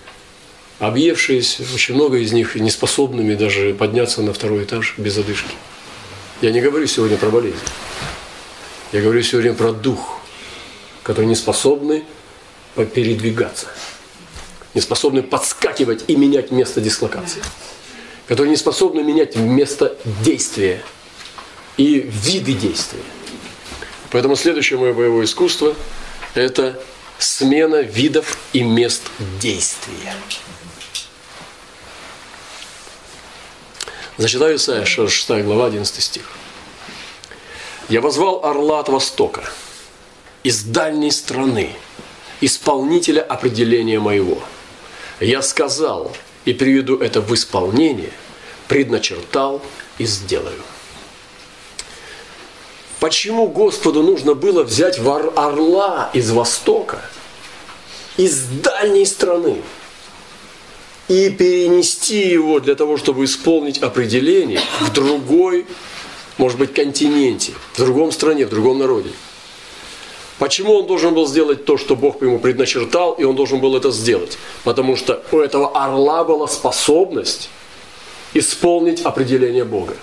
объевшиеся, 0.80 1.64
очень 1.74 1.96
много 1.96 2.18
из 2.18 2.32
них 2.32 2.56
неспособными 2.56 3.36
даже 3.36 3.74
подняться 3.74 4.22
на 4.22 4.34
второй 4.34 4.64
этаж 4.64 4.96
без 4.98 5.18
одышки. 5.18 5.56
Я 6.42 6.52
не 6.52 6.62
говорю 6.62 6.86
сегодня 6.88 7.18
про 7.18 7.30
болезнь. 7.30 7.58
Я 8.92 9.02
говорю 9.02 9.22
сегодня 9.24 9.54
про 9.54 9.72
дух, 9.72 10.20
который 11.04 11.26
не 11.26 11.36
способны 11.36 12.04
передвигаться, 12.94 13.68
не 14.74 14.82
способны 14.82 15.24
подскакивать 15.24 16.04
и 16.08 16.16
менять 16.16 16.52
место 16.52 16.82
дислокации, 16.82 17.42
которые 18.28 18.52
не 18.52 18.58
способны 18.58 19.02
менять 19.02 19.36
место 19.36 19.98
действия 20.24 20.84
и 21.78 22.00
виды 22.00 22.54
действия. 22.54 23.04
Поэтому 24.12 24.36
следующее 24.36 24.78
мое 24.78 24.94
боевое 24.94 25.26
искусство– 25.26 25.74
это 26.36 26.80
смена 27.18 27.82
видов 27.82 28.38
и 28.54 28.62
мест 28.62 29.04
действия. 29.42 30.14
Зачитаю 34.18 34.56
Исайя, 34.56 34.86
6 34.86 35.30
глава, 35.44 35.66
11 35.66 36.02
стих. 36.02 36.24
«Я 37.90 38.00
возвал 38.00 38.46
орла 38.46 38.80
от 38.80 38.88
востока, 38.88 39.44
из 40.44 40.64
дальней 40.64 41.12
страны, 41.12 41.76
исполнителя 42.40 43.22
определения 43.22 44.00
моего. 44.00 44.42
Я 45.20 45.42
сказал, 45.42 46.16
и 46.46 46.54
приведу 46.54 46.98
это 46.98 47.20
в 47.20 47.34
исполнение, 47.34 48.14
предначертал 48.70 49.62
и 49.98 50.06
сделаю». 50.06 50.64
Почему 53.02 53.50
Господу 53.50 54.02
нужно 54.02 54.34
было 54.34 54.64
взять 54.64 54.98
орла 55.36 56.10
из 56.14 56.32
Востока, 56.32 57.02
из 58.16 58.46
дальней 58.46 59.06
страны? 59.06 59.62
И 61.08 61.30
перенести 61.30 62.28
его 62.28 62.60
для 62.60 62.76
того, 62.76 62.98
чтобы 62.98 63.26
исполнить 63.26 63.78
определение 63.80 64.62
в 64.82 64.92
другой, 64.92 65.66
может 66.38 66.58
быть, 66.58 66.74
континенте, 66.74 67.54
в 67.74 67.78
другом 67.78 68.12
стране, 68.12 68.46
в 68.46 68.50
другом 68.50 68.80
народе. 68.80 69.10
Почему 70.38 70.74
он 70.74 70.88
должен 70.88 71.14
был 71.14 71.28
сделать 71.28 71.64
то, 71.66 71.78
что 71.78 71.96
Бог 71.96 72.22
ему 72.22 72.40
предначертал, 72.40 73.14
и 73.14 73.24
он 73.24 73.36
должен 73.36 73.60
был 73.60 73.76
это 73.78 73.92
сделать? 73.92 74.38
Потому 74.64 74.98
что 74.98 75.24
у 75.32 75.38
этого 75.38 75.70
орла 75.82 76.26
была 76.26 76.48
способность 76.48 77.50
исполнить 78.34 79.02
определение 79.02 79.64
Бога. 79.64 79.96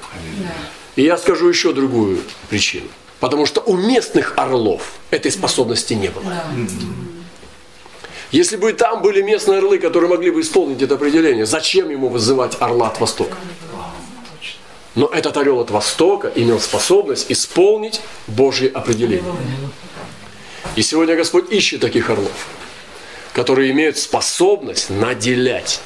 И 0.96 1.02
я 1.02 1.18
скажу 1.18 1.48
еще 1.48 1.72
другую 1.72 2.18
причину. 2.48 2.86
Потому 3.20 3.46
что 3.46 3.60
у 3.60 3.76
местных 3.76 4.32
орлов 4.36 4.94
этой 5.10 5.30
способности 5.30 5.94
не 5.94 6.08
было. 6.08 6.24
Если 8.32 8.56
бы 8.56 8.72
там 8.72 9.02
были 9.02 9.20
местные 9.20 9.58
орлы, 9.58 9.78
которые 9.78 10.08
могли 10.08 10.30
бы 10.30 10.40
исполнить 10.40 10.80
это 10.80 10.94
определение, 10.94 11.44
зачем 11.44 11.90
ему 11.90 12.08
вызывать 12.08 12.56
орла 12.60 12.88
от 12.88 12.98
Востока? 12.98 13.36
Но 14.94 15.06
этот 15.06 15.36
орел 15.36 15.60
от 15.60 15.70
Востока 15.70 16.32
имел 16.34 16.58
способность 16.58 17.30
исполнить 17.30 18.00
Божье 18.26 18.70
определение. 18.70 19.32
И 20.76 20.82
сегодня 20.82 21.14
Господь 21.14 21.52
ищет 21.52 21.80
таких 21.80 22.08
орлов, 22.08 22.46
которые 23.34 23.70
имеют 23.72 23.98
способность 23.98 24.88
наделять, 24.88 25.80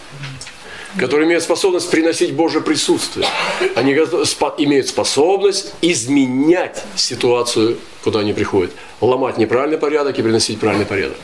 которые 0.99 1.27
имеют 1.27 1.43
способность 1.43 1.91
приносить 1.91 2.33
Божье 2.33 2.61
присутствие. 2.61 3.27
Они 3.75 3.93
имеют 3.93 4.87
способность 4.87 5.75
изменять 5.83 6.85
ситуацию, 6.95 7.79
куда 8.05 8.21
они 8.21 8.33
приходят, 8.33 8.71
ломать 9.01 9.37
неправильный 9.37 9.79
порядок 9.79 10.17
и 10.19 10.23
приносить 10.23 10.61
правильный 10.61 10.87
порядок. 10.87 11.19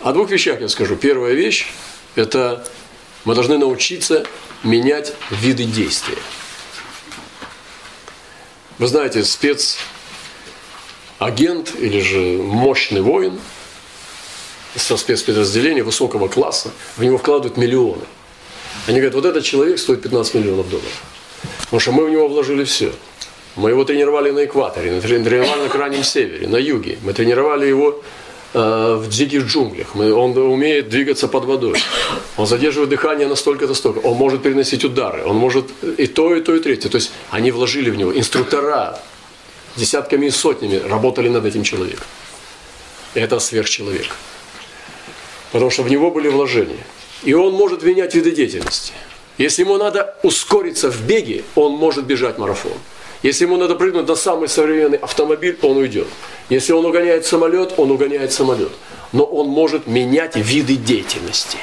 О 0.00 0.12
двух 0.14 0.30
вещах 0.30 0.62
я 0.62 0.68
скажу. 0.68 0.96
Первая 0.96 1.34
вещь– 1.34 1.66
это 2.14 2.64
мы 3.26 3.34
должны 3.34 3.58
научиться 3.58 4.24
менять 4.62 5.12
виды 5.30 5.64
действия. 5.64 6.16
Вы 8.78 8.86
знаете, 8.86 9.22
спец 9.24 9.76
агент 11.18 11.74
или 11.78 12.00
же 12.00 12.18
мощный 12.42 13.02
воин 13.02 13.38
со 14.74 14.96
спецподразделения 14.96 15.84
высокого 15.84 16.28
класса, 16.28 16.70
в 16.96 17.04
него 17.04 17.18
вкладывают 17.18 17.58
миллионы. 17.58 18.04
Они 18.86 18.96
говорят, 18.96 19.14
вот 19.14 19.26
этот 19.26 19.44
человек 19.44 19.78
стоит 19.78 20.00
15 20.00 20.34
миллионов 20.36 20.70
долларов. 20.70 21.02
Потому 21.64 21.80
что 21.80 21.92
мы 21.92 22.06
в 22.06 22.10
него 22.10 22.26
вложили 22.26 22.64
все. 22.64 22.90
Мы 23.54 23.70
его 23.70 23.84
тренировали 23.84 24.30
на 24.30 24.46
экваторе, 24.46 24.98
тренировали 25.02 25.60
на 25.60 25.68
крайнем 25.68 26.04
севере, 26.04 26.48
на 26.48 26.56
юге. 26.56 26.98
Мы 27.02 27.12
тренировали 27.12 27.66
его 27.66 28.02
в 28.52 29.08
диких 29.08 29.46
джунглях. 29.46 29.94
Он 29.94 30.36
умеет 30.36 30.88
двигаться 30.88 31.28
под 31.28 31.44
водой. 31.44 31.78
Он 32.36 32.46
задерживает 32.46 32.90
дыхание 32.90 33.28
настолько-то 33.28 33.74
столько. 33.74 33.98
Он 33.98 34.16
может 34.16 34.42
переносить 34.42 34.84
удары. 34.84 35.24
Он 35.24 35.36
может 35.36 35.66
и 35.98 36.06
то, 36.06 36.34
и 36.34 36.40
то, 36.40 36.54
и 36.56 36.60
третье. 36.60 36.88
То 36.88 36.96
есть 36.96 37.12
они 37.30 37.52
вложили 37.52 37.90
в 37.90 37.96
него 37.96 38.16
инструктора, 38.16 38.98
десятками 39.76 40.26
и 40.26 40.30
сотнями 40.30 40.76
работали 40.76 41.28
над 41.28 41.44
этим 41.44 41.62
человеком. 41.62 42.06
Это 43.14 43.38
сверхчеловек. 43.38 44.08
Потому 45.52 45.70
что 45.70 45.82
в 45.82 45.90
него 45.90 46.10
были 46.10 46.28
вложения. 46.28 46.84
И 47.22 47.34
он 47.34 47.52
может 47.52 47.82
менять 47.82 48.14
виды 48.14 48.32
деятельности. 48.32 48.92
Если 49.38 49.62
ему 49.62 49.76
надо 49.78 50.16
ускориться 50.22 50.90
в 50.90 51.02
беге, 51.02 51.44
он 51.54 51.72
может 51.72 52.04
бежать 52.04 52.38
марафон. 52.38 52.78
Если 53.22 53.44
ему 53.44 53.56
надо 53.58 53.74
прыгнуть 53.74 54.08
на 54.08 54.14
самый 54.14 54.48
современный 54.48 54.98
автомобиль, 54.98 55.58
он 55.62 55.76
уйдет. 55.76 56.06
Если 56.48 56.72
он 56.72 56.84
угоняет 56.86 57.26
самолет, 57.26 57.74
он 57.76 57.90
угоняет 57.90 58.32
самолет. 58.32 58.72
Но 59.12 59.24
он 59.24 59.48
может 59.48 59.86
менять 59.86 60.36
виды 60.36 60.76
деятельности. 60.76 61.58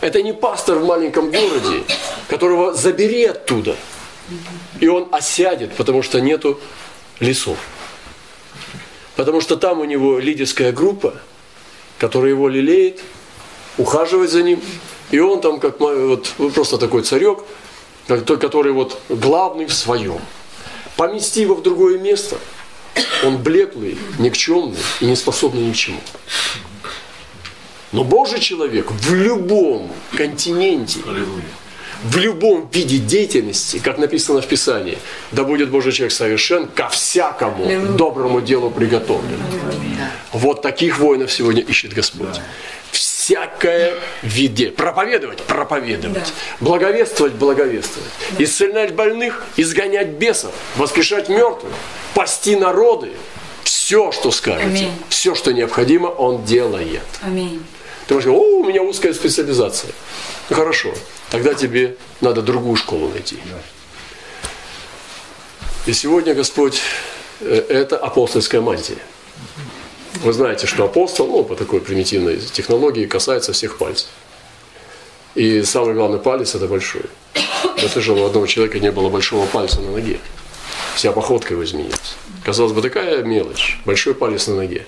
Это 0.00 0.22
не 0.22 0.34
пастор 0.34 0.78
в 0.78 0.84
маленьком 0.84 1.30
городе, 1.30 1.84
которого 2.28 2.74
забери 2.74 3.24
оттуда. 3.24 3.76
И 4.80 4.88
он 4.88 5.08
осядет, 5.10 5.72
потому 5.74 6.02
что 6.02 6.20
нету 6.20 6.60
лесов. 7.20 7.56
Потому 9.16 9.40
что 9.40 9.56
там 9.56 9.80
у 9.80 9.84
него 9.84 10.18
лидерская 10.18 10.72
группа, 10.72 11.14
которая 11.98 12.30
его 12.30 12.48
лелеет, 12.48 13.00
ухаживает 13.78 14.30
за 14.30 14.42
ним. 14.42 14.60
И 15.10 15.18
он 15.18 15.40
там 15.40 15.60
как 15.60 15.80
вот, 15.80 16.34
просто 16.54 16.76
такой 16.76 17.02
царек, 17.02 17.38
который 18.06 18.72
вот 18.72 19.00
главный 19.08 19.66
в 19.66 19.72
своем. 19.72 20.20
Помести 20.96 21.40
его 21.40 21.54
в 21.54 21.62
другое 21.62 21.98
место, 21.98 22.38
он 23.24 23.38
блеклый, 23.38 23.98
никчемный 24.18 24.78
и 25.00 25.06
не 25.06 25.16
способный 25.16 25.62
ни 25.62 25.72
к 25.72 25.76
чему. 25.76 26.00
Но 27.92 28.04
Божий 28.04 28.40
человек 28.40 28.90
в 28.90 29.14
любом 29.14 29.90
континенте, 30.16 31.00
в 32.02 32.16
любом 32.16 32.68
виде 32.72 32.98
деятельности, 32.98 33.78
как 33.78 33.98
написано 33.98 34.42
в 34.42 34.46
Писании, 34.46 34.98
да 35.32 35.42
будет 35.44 35.70
Божий 35.70 35.92
человек 35.92 36.12
совершен, 36.12 36.66
ко 36.66 36.88
всякому 36.88 37.96
доброму 37.96 38.40
делу 38.40 38.70
приготовлен. 38.70 39.40
Вот 40.32 40.60
таких 40.62 40.98
воинов 40.98 41.32
сегодня 41.32 41.62
ищет 41.62 41.92
Господь. 41.94 42.40
Всякое 43.24 43.94
виде. 44.22 44.70
Проповедовать, 44.70 45.40
проповедовать. 45.44 46.34
Благовествовать, 46.60 47.32
благовествовать. 47.32 48.10
Исцелять 48.38 48.92
больных, 48.94 49.42
изгонять 49.56 50.08
бесов, 50.08 50.52
воскрешать 50.76 51.30
мертвых, 51.30 51.72
пасти 52.14 52.54
народы. 52.54 53.12
Все, 53.62 54.12
что 54.12 54.30
скажете, 54.30 54.66
Аминь. 54.66 54.92
все, 55.08 55.34
что 55.34 55.54
необходимо, 55.54 56.08
Он 56.08 56.44
делает. 56.44 57.00
Аминь. 57.22 57.64
Ты 58.08 58.12
можешь 58.12 58.26
говорить, 58.26 58.46
о, 58.46 58.58
у 58.58 58.64
меня 58.64 58.82
узкая 58.82 59.14
специализация. 59.14 59.92
Ну 60.50 60.56
хорошо, 60.56 60.92
тогда 61.30 61.54
тебе 61.54 61.96
надо 62.20 62.42
другую 62.42 62.76
школу 62.76 63.08
найти. 63.08 63.38
И 65.86 65.94
сегодня 65.94 66.34
Господь, 66.34 66.82
э, 67.40 67.64
это 67.70 67.96
апостольская 67.96 68.60
мантия. 68.60 68.98
Вы 70.24 70.32
знаете, 70.32 70.66
что 70.66 70.86
апостол, 70.86 71.26
ну, 71.26 71.44
по 71.44 71.54
такой 71.54 71.82
примитивной 71.82 72.38
технологии, 72.38 73.04
касается 73.04 73.52
всех 73.52 73.76
пальцев. 73.76 74.08
И 75.34 75.62
самый 75.62 75.92
главный 75.92 76.18
палец– 76.18 76.54
это 76.56 76.66
большой. 76.66 77.02
Я 77.76 77.88
слышал, 77.90 78.18
у 78.18 78.24
одного 78.24 78.46
человека 78.46 78.80
не 78.80 78.90
было 78.90 79.10
большого 79.10 79.44
пальца 79.44 79.82
на 79.82 79.90
ноге. 79.90 80.18
Вся 80.94 81.12
походка 81.12 81.52
его 81.52 81.62
изменилась. 81.62 82.16
Казалось 82.42 82.72
бы, 82.72 82.80
такая 82.80 83.22
мелочь. 83.22 83.76
Большой 83.84 84.14
палец 84.14 84.46
на 84.46 84.56
ноге. 84.56 84.86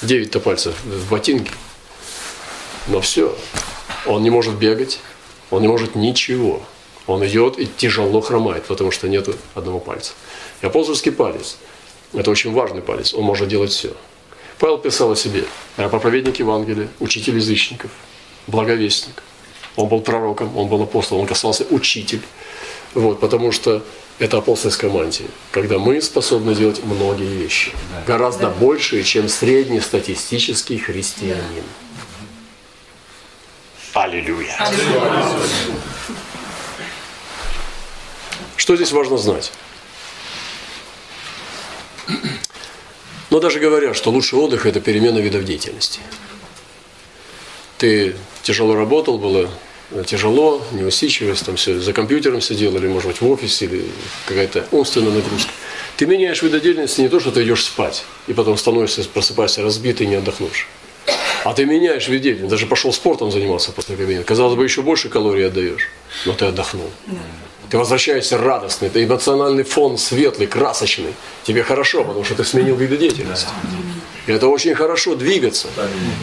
Девять-то 0.00 0.40
пальцев 0.40 0.74
в 0.82 1.10
ботинке. 1.10 1.52
Но 2.86 3.02
все. 3.02 3.36
Он 4.06 4.22
не 4.22 4.30
может 4.30 4.54
бегать, 4.54 4.98
он 5.50 5.60
не 5.60 5.68
может 5.68 5.94
ничего. 5.94 6.62
Он 7.06 7.22
идет 7.26 7.58
и 7.58 7.66
тяжело 7.66 8.22
хромает, 8.22 8.64
потому 8.64 8.90
что 8.90 9.08
нет 9.10 9.28
одного 9.54 9.78
пальца. 9.78 10.14
И 10.62 10.66
апостольский 10.66 11.12
палец– 11.12 11.58
это 12.14 12.30
очень 12.30 12.54
важный 12.54 12.80
палец, 12.80 13.12
он 13.12 13.24
может 13.24 13.48
делать 13.48 13.70
все. 13.70 13.92
Павел 14.58 14.78
писал 14.78 15.12
о 15.12 15.16
себе, 15.16 15.44
я 15.76 15.88
проповедник 15.88 16.38
Евангелия, 16.38 16.88
учитель 17.00 17.36
язычников, 17.36 17.90
благовестник. 18.46 19.22
Он 19.76 19.88
был 19.88 20.00
пророком, 20.00 20.56
он 20.56 20.68
был 20.68 20.82
апостолом, 20.82 21.22
он 21.22 21.26
касался 21.26 21.66
учитель. 21.70 22.22
Вот, 22.94 23.18
потому 23.18 23.50
что 23.50 23.84
это 24.20 24.38
апостольская 24.38 24.88
мантия, 24.88 25.26
когда 25.50 25.78
мы 25.78 26.00
способны 26.00 26.54
делать 26.54 26.84
многие 26.84 27.26
вещи, 27.26 27.72
гораздо 28.06 28.48
большие, 28.48 29.02
чем 29.02 29.28
среднестатистический 29.28 30.78
христианин. 30.78 31.64
Аллилуйя. 33.92 34.56
Что 38.56 38.76
здесь 38.76 38.92
важно 38.92 39.18
знать? 39.18 39.52
Но 43.34 43.40
даже 43.40 43.58
говорят, 43.58 43.96
что 43.96 44.12
лучший 44.12 44.38
отдых– 44.38 44.64
это 44.66 44.80
перемена 44.80 45.18
видов 45.18 45.44
деятельности. 45.44 45.98
Ты 47.78 48.14
тяжело 48.44 48.76
работал, 48.76 49.18
было 49.18 49.50
тяжело, 50.06 50.64
неусидчивость, 50.70 51.44
там 51.44 51.56
все, 51.56 51.80
за 51.80 51.92
компьютером 51.92 52.40
сидел, 52.40 52.76
или, 52.76 52.86
может 52.86 53.08
быть, 53.08 53.20
в 53.20 53.28
офисе, 53.28 53.64
или 53.64 53.86
какая-то 54.26 54.68
умственная 54.70 55.10
нагрузка. 55.10 55.50
Ты 55.96 56.06
меняешь 56.06 56.42
виды 56.42 56.60
деятельности 56.60 57.00
не 57.00 57.08
то, 57.08 57.18
что 57.18 57.32
ты 57.32 57.42
идешь 57.42 57.64
спать, 57.64 58.04
и 58.28 58.32
потом 58.32 58.56
становишься, 58.56 59.02
просыпаешься 59.02 59.62
разбитый 59.62 60.06
и 60.06 60.10
не 60.10 60.14
отдохнувший. 60.14 60.68
А 61.42 61.54
ты 61.54 61.64
меняешь 61.64 62.06
вид 62.06 62.22
деятельности. 62.22 62.52
Даже 62.52 62.66
пошел 62.66 62.92
спортом 62.92 63.32
заниматься 63.32 63.72
после 63.72 63.96
кабинета. 63.96 64.24
Казалось 64.24 64.54
бы, 64.54 64.62
еще 64.62 64.82
больше 64.82 65.08
калорий 65.08 65.48
отдаешь, 65.48 65.90
но 66.24 66.34
ты 66.34 66.44
отдохнул. 66.44 66.88
Ты 67.74 67.78
возвращаешься 67.78 68.38
радостный, 68.38 68.88
ты 68.88 69.02
эмоциональный 69.02 69.64
фон 69.64 69.98
светлый, 69.98 70.46
красочный. 70.46 71.12
Тебе 71.42 71.64
хорошо, 71.64 72.04
потому 72.04 72.22
что 72.22 72.36
ты 72.36 72.44
сменил 72.44 72.76
виды 72.76 72.96
деятельности. 72.96 73.48
И 74.28 74.30
это 74.30 74.46
очень 74.46 74.76
хорошо 74.76 75.16
двигаться. 75.16 75.66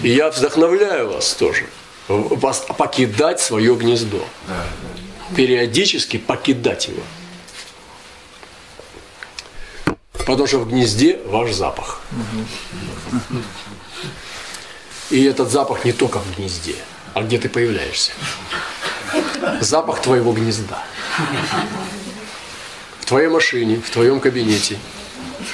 И 0.02 0.12
я 0.12 0.32
вдохновляю 0.32 1.12
вас 1.12 1.34
тоже. 1.34 1.66
Вас 2.08 2.66
покидать 2.78 3.42
свое 3.42 3.76
гнездо. 3.76 4.26
Периодически 5.36 6.16
покидать 6.16 6.88
его. 6.88 7.04
Потому 10.14 10.48
что 10.48 10.60
в 10.60 10.70
гнезде 10.70 11.20
ваш 11.26 11.52
запах. 11.52 12.00
И 15.10 15.22
этот 15.26 15.52
запах 15.52 15.84
не 15.84 15.92
только 15.92 16.20
в 16.20 16.38
гнезде, 16.38 16.76
а 17.14 17.24
где 17.24 17.38
ты 17.38 17.50
появляешься. 17.50 18.14
Запах 19.62 20.02
твоего 20.02 20.32
гнезда. 20.34 20.84
В 23.00 23.06
твоей 23.06 23.28
машине, 23.28 23.82
в 23.86 23.90
твоем 23.90 24.20
кабинете, 24.20 24.78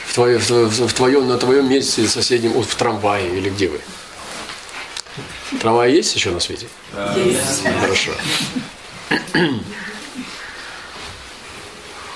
в, 0.07 0.13
твое, 0.13 0.37
в, 0.37 0.87
в 0.87 0.93
твоем, 0.93 1.27
на 1.27 1.37
твоем 1.37 1.69
месте 1.69 2.07
соседнем, 2.07 2.61
в 2.61 2.75
трамвае 2.75 3.37
или 3.37 3.49
где 3.49 3.69
вы. 3.69 3.81
Трамвай 5.59 5.93
есть 5.93 6.13
еще 6.15 6.31
на 6.31 6.39
свете? 6.39 6.67
Есть. 7.15 7.63
Хорошо. 7.81 8.11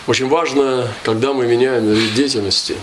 Очень 0.07 0.27
важно, 0.27 0.91
когда 1.03 1.31
мы 1.31 1.45
меняем 1.47 1.91
вид 1.91 2.13
деятельности, 2.13 2.75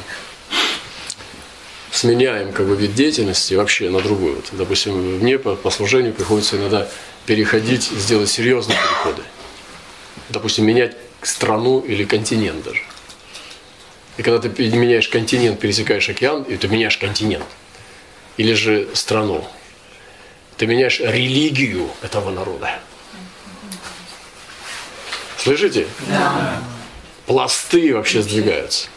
сменяем 1.90 2.52
как 2.52 2.66
бы 2.66 2.76
вид 2.76 2.94
деятельности 2.94 3.54
вообще 3.54 3.90
на 3.90 4.00
другую. 4.00 4.36
Вот, 4.36 4.46
допустим, 4.52 5.18
мне 5.18 5.38
по, 5.38 5.54
по 5.56 5.70
служению 5.70 6.14
приходится 6.14 6.56
иногда 6.56 6.88
переходить, 7.28 7.82
сделать 7.82 8.30
серьезные 8.30 8.78
переходы. 8.78 9.22
Допустим, 10.30 10.64
менять 10.64 10.96
страну 11.20 11.80
или 11.80 12.04
континент 12.04 12.64
даже. 12.64 12.80
И 14.16 14.22
когда 14.22 14.38
ты 14.38 14.48
меняешь 14.70 15.08
континент, 15.08 15.60
пересекаешь 15.60 16.08
океан, 16.08 16.44
и 16.44 16.56
ты 16.56 16.68
меняешь 16.68 16.96
континент. 16.96 17.44
Или 18.38 18.54
же 18.54 18.88
страну. 18.94 19.46
Ты 20.56 20.66
меняешь 20.66 21.00
религию 21.00 21.90
этого 22.00 22.30
народа. 22.30 22.80
Слышите? 25.36 25.86
Да. 26.08 26.62
Пласты 27.26 27.94
вообще 27.94 28.22
сдвигаются. 28.22 28.88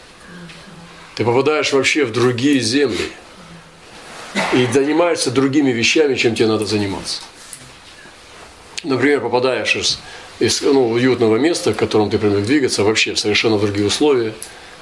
Ты 1.16 1.24
попадаешь 1.26 1.70
вообще 1.74 2.06
в 2.06 2.12
другие 2.12 2.60
земли. 2.60 3.12
И 4.54 4.66
занимаешься 4.72 5.30
другими 5.30 5.70
вещами, 5.70 6.14
чем 6.14 6.34
тебе 6.34 6.46
надо 6.46 6.64
заниматься. 6.64 7.20
Например, 8.84 9.20
попадаешь 9.20 9.76
из, 9.76 10.00
из 10.40 10.60
ну, 10.60 10.90
уютного 10.90 11.36
места, 11.36 11.72
в 11.72 11.76
котором 11.76 12.10
ты 12.10 12.18
привык 12.18 12.44
двигаться, 12.44 12.82
вообще 12.82 13.14
в 13.14 13.18
совершенно 13.18 13.58
другие 13.58 13.86
условия, 13.86 14.34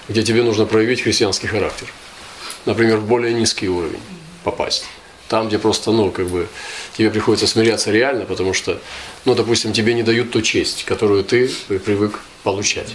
где 0.09 0.23
тебе 0.23 0.43
нужно 0.43 0.65
проявить 0.65 1.03
христианский 1.03 1.49
характер. 1.49 1.93
Например, 2.65 2.97
в 2.97 3.07
более 3.07 3.35
низкий 3.35 3.69
уровень 3.69 4.01
попасть. 4.43 4.85
Там, 5.29 5.49
где 5.49 5.59
просто, 5.59 5.93
ну, 5.93 6.11
как 6.11 6.29
бы, 6.29 6.49
тебе 6.97 7.11
приходится 7.11 7.47
смиряться 7.47 7.91
реально, 7.91 8.25
потому 8.25 8.55
что, 8.55 8.81
ну, 9.27 9.35
допустим, 9.35 9.73
тебе 9.73 9.95
не 9.95 10.03
дают 10.03 10.33
ту 10.33 10.41
честь, 10.41 10.85
которую 10.85 11.23
ты 11.23 11.49
привык 11.69 12.21
получать. 12.43 12.95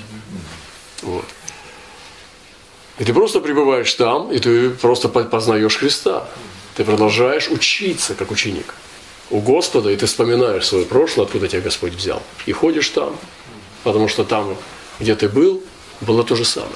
Вот. 1.02 1.26
И 2.98 3.04
ты 3.04 3.14
просто 3.14 3.42
пребываешь 3.42 3.94
там, 3.94 4.32
и 4.32 4.40
ты 4.40 4.72
просто 4.72 5.08
познаешь 5.08 5.78
Христа. 5.78 6.28
Ты 6.76 6.84
продолжаешь 6.84 7.48
учиться, 7.50 8.16
как 8.16 8.32
ученик 8.32 8.74
у 9.30 9.40
Господа, 9.40 9.90
и 9.90 9.96
ты 9.96 10.06
вспоминаешь 10.06 10.66
свое 10.66 10.86
прошлое, 10.86 11.26
откуда 11.26 11.48
тебя 11.48 11.62
Господь 11.62 11.94
взял, 11.94 12.22
и 12.46 12.52
ходишь 12.52 12.90
там, 12.90 13.18
потому 13.84 14.08
что 14.08 14.24
там, 14.24 14.58
где 15.00 15.16
ты 15.16 15.30
был, 15.30 15.64
было 16.02 16.24
то 16.24 16.36
же 16.36 16.46
самое. 16.46 16.74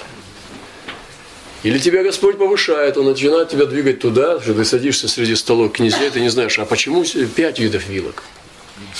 Или 1.61 1.77
тебя 1.77 2.03
Господь 2.03 2.37
повышает, 2.37 2.97
Он 2.97 3.05
начинает 3.05 3.49
тебя 3.49 3.65
двигать 3.65 3.99
туда, 3.99 4.39
что 4.39 4.53
ты 4.53 4.63
садишься 4.63 5.07
среди 5.09 5.35
столов 5.35 5.73
князей, 5.73 6.09
ты 6.09 6.21
не 6.21 6.29
знаешь, 6.29 6.57
а 6.57 6.65
почему 6.65 7.03
пять 7.35 7.59
видов 7.59 7.87
вилок? 7.87 8.23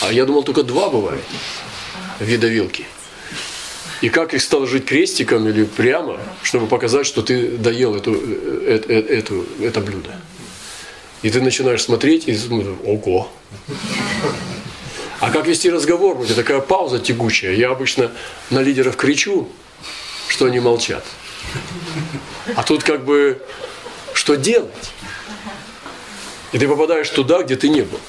А 0.02 0.12
я 0.12 0.26
думал, 0.26 0.44
только 0.44 0.64
два 0.64 0.90
бывает 0.90 1.24
вида 2.20 2.48
вилки. 2.48 2.86
И 4.02 4.10
как 4.10 4.34
их 4.34 4.42
стал 4.42 4.66
жить 4.66 4.86
крестиком 4.86 5.48
или 5.48 5.66
прямо, 5.66 6.20
чтобы 6.42 6.68
показать, 6.68 7.06
что 7.06 7.22
ты 7.22 7.58
доел 7.58 7.96
эту, 7.96 8.14
э, 8.14 8.18
э, 8.66 8.82
э, 8.88 9.00
эту, 9.18 9.46
это 9.62 9.82
блюдо. 9.82 10.16
И 11.22 11.30
ты 11.30 11.42
начинаешь 11.42 11.84
смотреть 11.84 12.28
и 12.28 12.36
смотришь, 12.36 12.78
ого. 12.86 13.30
А 15.20 15.32
как 15.32 15.48
вести 15.48 15.70
разговор? 15.70 16.16
Вот 16.16 16.34
такая 16.34 16.62
пауза 16.62 17.00
тягучая. 17.00 17.54
Я 17.54 17.72
обычно 17.72 18.12
на 18.50 18.60
лидеров 18.60 18.96
кричу, 18.96 19.50
что 20.30 20.46
они 20.46 20.60
молчат. 20.60 21.04
А 22.56 22.64
тут 22.64 22.84
как 22.84 23.04
бы, 23.04 23.42
что 24.14 24.36
делать? 24.36 24.92
И 26.54 26.58
ты 26.58 26.68
попадаешь 26.68 27.10
туда, 27.10 27.44
где 27.44 27.58
ты 27.58 27.68
не 27.70 27.82
был. 27.82 28.00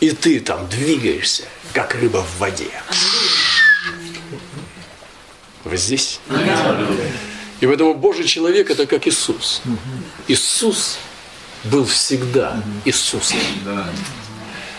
И 0.00 0.10
ты 0.10 0.40
там 0.40 0.68
двигаешься, 0.68 1.44
как 1.72 1.94
рыба 1.94 2.24
в 2.24 2.38
воде. 2.38 2.70
Вы 5.64 5.76
здесь? 5.76 6.20
И 7.60 7.66
поэтому 7.66 7.94
Божий 7.94 8.26
человек 8.26 8.70
это 8.70 8.86
как 8.86 9.06
Иисус. 9.06 9.62
Иисус 10.28 10.98
был 11.64 11.84
всегда 11.84 12.62
Иисусом. 12.84 13.38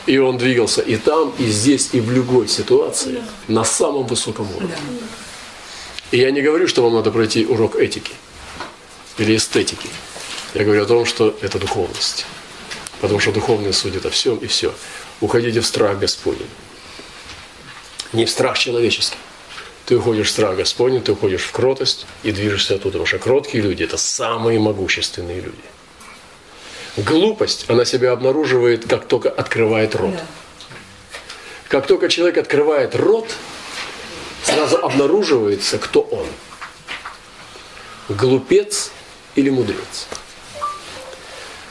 И 0.06 0.18
он 0.18 0.38
двигался 0.38 0.82
и 0.82 0.96
там, 0.96 1.34
и 1.38 1.46
здесь, 1.46 1.89
и 1.92 2.00
в 2.00 2.12
любой 2.12 2.48
ситуации 2.48 3.22
на 3.48 3.63
самом 3.63 4.08
высоком 4.08 4.48
уровне. 4.56 4.76
И 6.12 6.18
я 6.18 6.32
не 6.32 6.42
говорю, 6.42 6.68
что 6.68 6.84
вам 6.84 6.96
надо 6.96 7.12
пройти 7.12 7.46
урок 7.46 7.76
этики 7.76 8.13
или 9.18 9.36
эстетики. 9.36 9.89
Я 10.56 10.63
говорю 10.63 10.84
о 10.84 10.86
том, 10.86 11.06
что 11.06 11.38
это 11.42 11.60
духовность. 11.60 12.26
Потому 13.02 13.20
что 13.20 13.32
духовный 13.32 13.72
судит 13.72 14.06
о 14.06 14.10
всем 14.10 14.38
и 14.38 14.48
все. 14.48 14.74
Уходите 15.22 15.62
в 15.62 15.65
страх 15.68 16.00
Господень. 16.00 16.50
Не 18.13 18.26
в 18.26 18.30
страх 18.30 18.58
человеческий. 18.58 19.18
Ты 19.86 19.98
уходишь 19.98 20.28
в 20.28 20.32
страх 20.32 20.56
Господень, 20.56 21.02
ты 21.02 21.12
уходишь 21.12 21.44
в 21.44 21.52
кротость 21.52 22.08
и 22.24 22.32
движешься 22.32 22.76
оттуда. 22.76 22.94
Потому 22.94 23.06
что 23.06 23.20
кроткие 23.20 23.63
люди– 23.63 23.84
это 23.86 23.98
самые 23.98 24.60
могущественные 24.60 25.42
люди. 25.42 25.58
Глупость, 27.06 27.66
она 27.70 27.86
себя 27.86 28.12
обнаруживает, 28.12 28.88
как 28.88 29.06
только 29.06 29.30
открывает 29.30 29.96
рот. 29.96 30.16
Как 31.70 31.88
только 31.88 32.10
человек 32.10 32.38
открывает 32.38 32.96
рот, 32.96 33.30
сразу 34.44 34.78
обнаруживается, 34.78 35.78
кто 35.78 36.02
он. 36.02 36.28
Глупец 38.10 38.92
или 39.36 39.50
мудрец. 39.50 40.08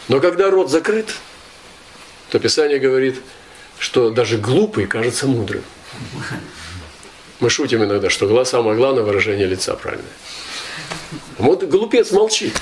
Но 0.07 0.21
когда 0.21 0.51
рот 0.51 0.71
закрыт, 0.71 1.15
то 2.31 2.39
Писание 2.39 2.79
говорит, 2.79 3.21
что 3.79 4.11
даже 4.11 4.39
глупый 4.39 4.87
кажется 4.87 5.27
мудрым. 5.27 5.65
Мы 7.41 7.51
шутим 7.51 7.85
иногда, 7.85 8.09
что 8.09 8.27
глаз 8.27 8.51
самое 8.51 8.77
главное 8.77 9.03
выражение 9.03 9.47
лица 9.47 9.75
правильное. 9.75 10.07
Вот 11.37 11.65
глупец 11.65 12.13
молчит. 12.13 12.55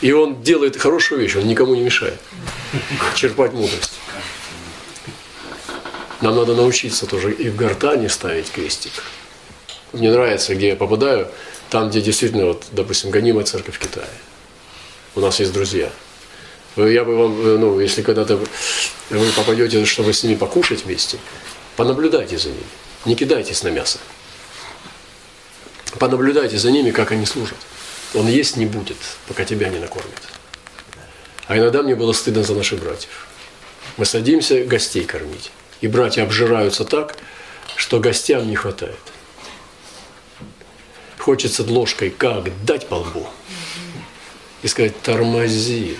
И 0.00 0.12
он 0.12 0.42
делает 0.42 0.76
хорошую 0.76 1.20
вещь, 1.20 1.36
он 1.36 1.46
никому 1.46 1.74
не 1.74 1.82
мешает. 1.82 2.20
Черпать 3.14 3.52
мудрость. 3.52 3.92
Нам 6.20 6.36
надо 6.36 6.54
научиться 6.54 7.06
тоже 7.06 7.32
и 7.32 7.48
в 7.48 7.56
гортани 7.56 8.08
ставить 8.08 8.50
крестик. 8.50 8.92
Мне 9.92 10.10
нравится, 10.10 10.54
где 10.54 10.68
я 10.68 10.76
попадаю, 10.76 11.28
там, 11.70 11.88
где 11.88 12.00
действительно, 12.00 12.46
вот, 12.46 12.64
допустим, 12.72 13.10
гонимая 13.10 13.44
церковь 13.44 13.76
в 13.76 13.78
Китае. 13.78 14.08
У 15.14 15.20
нас 15.20 15.40
есть 15.40 15.52
друзья. 15.52 15.90
Я 16.76 17.04
бы 17.04 17.16
вам, 17.16 17.60
ну, 17.60 17.80
если 17.80 18.02
когда-то 18.02 18.38
вы 19.08 19.26
попадете, 19.34 19.84
чтобы 19.86 20.12
с 20.12 20.22
ними 20.22 20.34
покушать 20.34 20.84
вместе, 20.84 21.18
понаблюдайте 21.76 22.36
за 22.36 22.48
ними. 22.48 22.64
Не 23.06 23.14
кидайтесь 23.14 23.62
на 23.62 23.68
мясо. 23.68 23.98
Понаблюдайте 25.98 26.58
за 26.58 26.70
ними, 26.70 26.90
как 26.90 27.12
они 27.12 27.24
служат. 27.24 27.56
Он 28.14 28.26
есть 28.26 28.56
не 28.56 28.66
будет, 28.66 28.96
пока 29.28 29.44
тебя 29.44 29.68
не 29.68 29.78
накормит. 29.78 30.22
А 31.46 31.56
иногда 31.56 31.82
мне 31.82 31.94
было 31.94 32.12
стыдно 32.12 32.42
за 32.42 32.54
наших 32.54 32.80
братьев. 32.80 33.26
Мы 33.96 34.04
садимся 34.04 34.64
гостей 34.64 35.04
кормить. 35.04 35.50
И 35.80 35.88
братья 35.88 36.22
обжираются 36.22 36.84
так, 36.84 37.16
что 37.76 38.00
гостям 38.00 38.48
не 38.48 38.56
хватает. 38.56 38.98
Хочется 41.18 41.62
ложкой 41.64 42.10
как 42.10 42.50
дать 42.64 42.88
по 42.88 42.94
лбу 42.94 43.28
и 44.62 44.68
сказать, 44.68 45.00
тормози, 45.02 45.98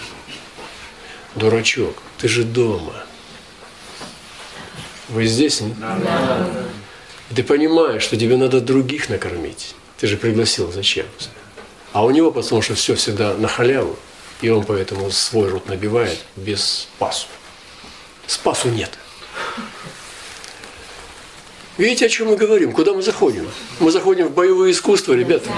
дурачок, 1.35 1.97
ты 2.19 2.29
же 2.29 2.45
дома. 2.45 3.05
Вы 5.09 5.27
здесь? 5.27 5.61
Да. 5.61 6.49
Ты 7.35 7.43
понимаешь, 7.43 8.03
что 8.03 8.17
тебе 8.17 8.37
надо 8.37 8.61
других 8.61 9.09
накормить. 9.09 9.75
Ты 9.99 10.07
же 10.07 10.17
пригласил, 10.17 10.73
зачем? 10.73 11.07
А 11.97 12.05
у 12.05 12.11
него, 12.11 12.31
потому 12.31 12.61
что 12.61 12.75
все 12.75 12.95
всегда 12.95 13.33
на 13.33 13.49
халяву, 13.49 13.97
и 14.43 14.51
он 14.51 14.65
поэтому 14.65 15.11
свой 15.11 15.49
рот 15.49 15.67
набивает 15.67 16.19
без 16.37 16.63
спасу. 16.63 17.27
Спасу 18.27 18.69
нет. 18.69 18.91
Видите, 21.79 22.05
о 22.05 22.09
чем 22.11 22.29
мы 22.29 22.37
говорим? 22.37 22.73
Куда 22.73 22.93
мы 22.93 23.01
заходим? 23.01 23.49
Мы 23.81 23.91
заходим 23.91 24.29
в 24.29 24.33
боевое 24.33 24.73
искусство, 24.73 25.15
ребята. 25.15 25.49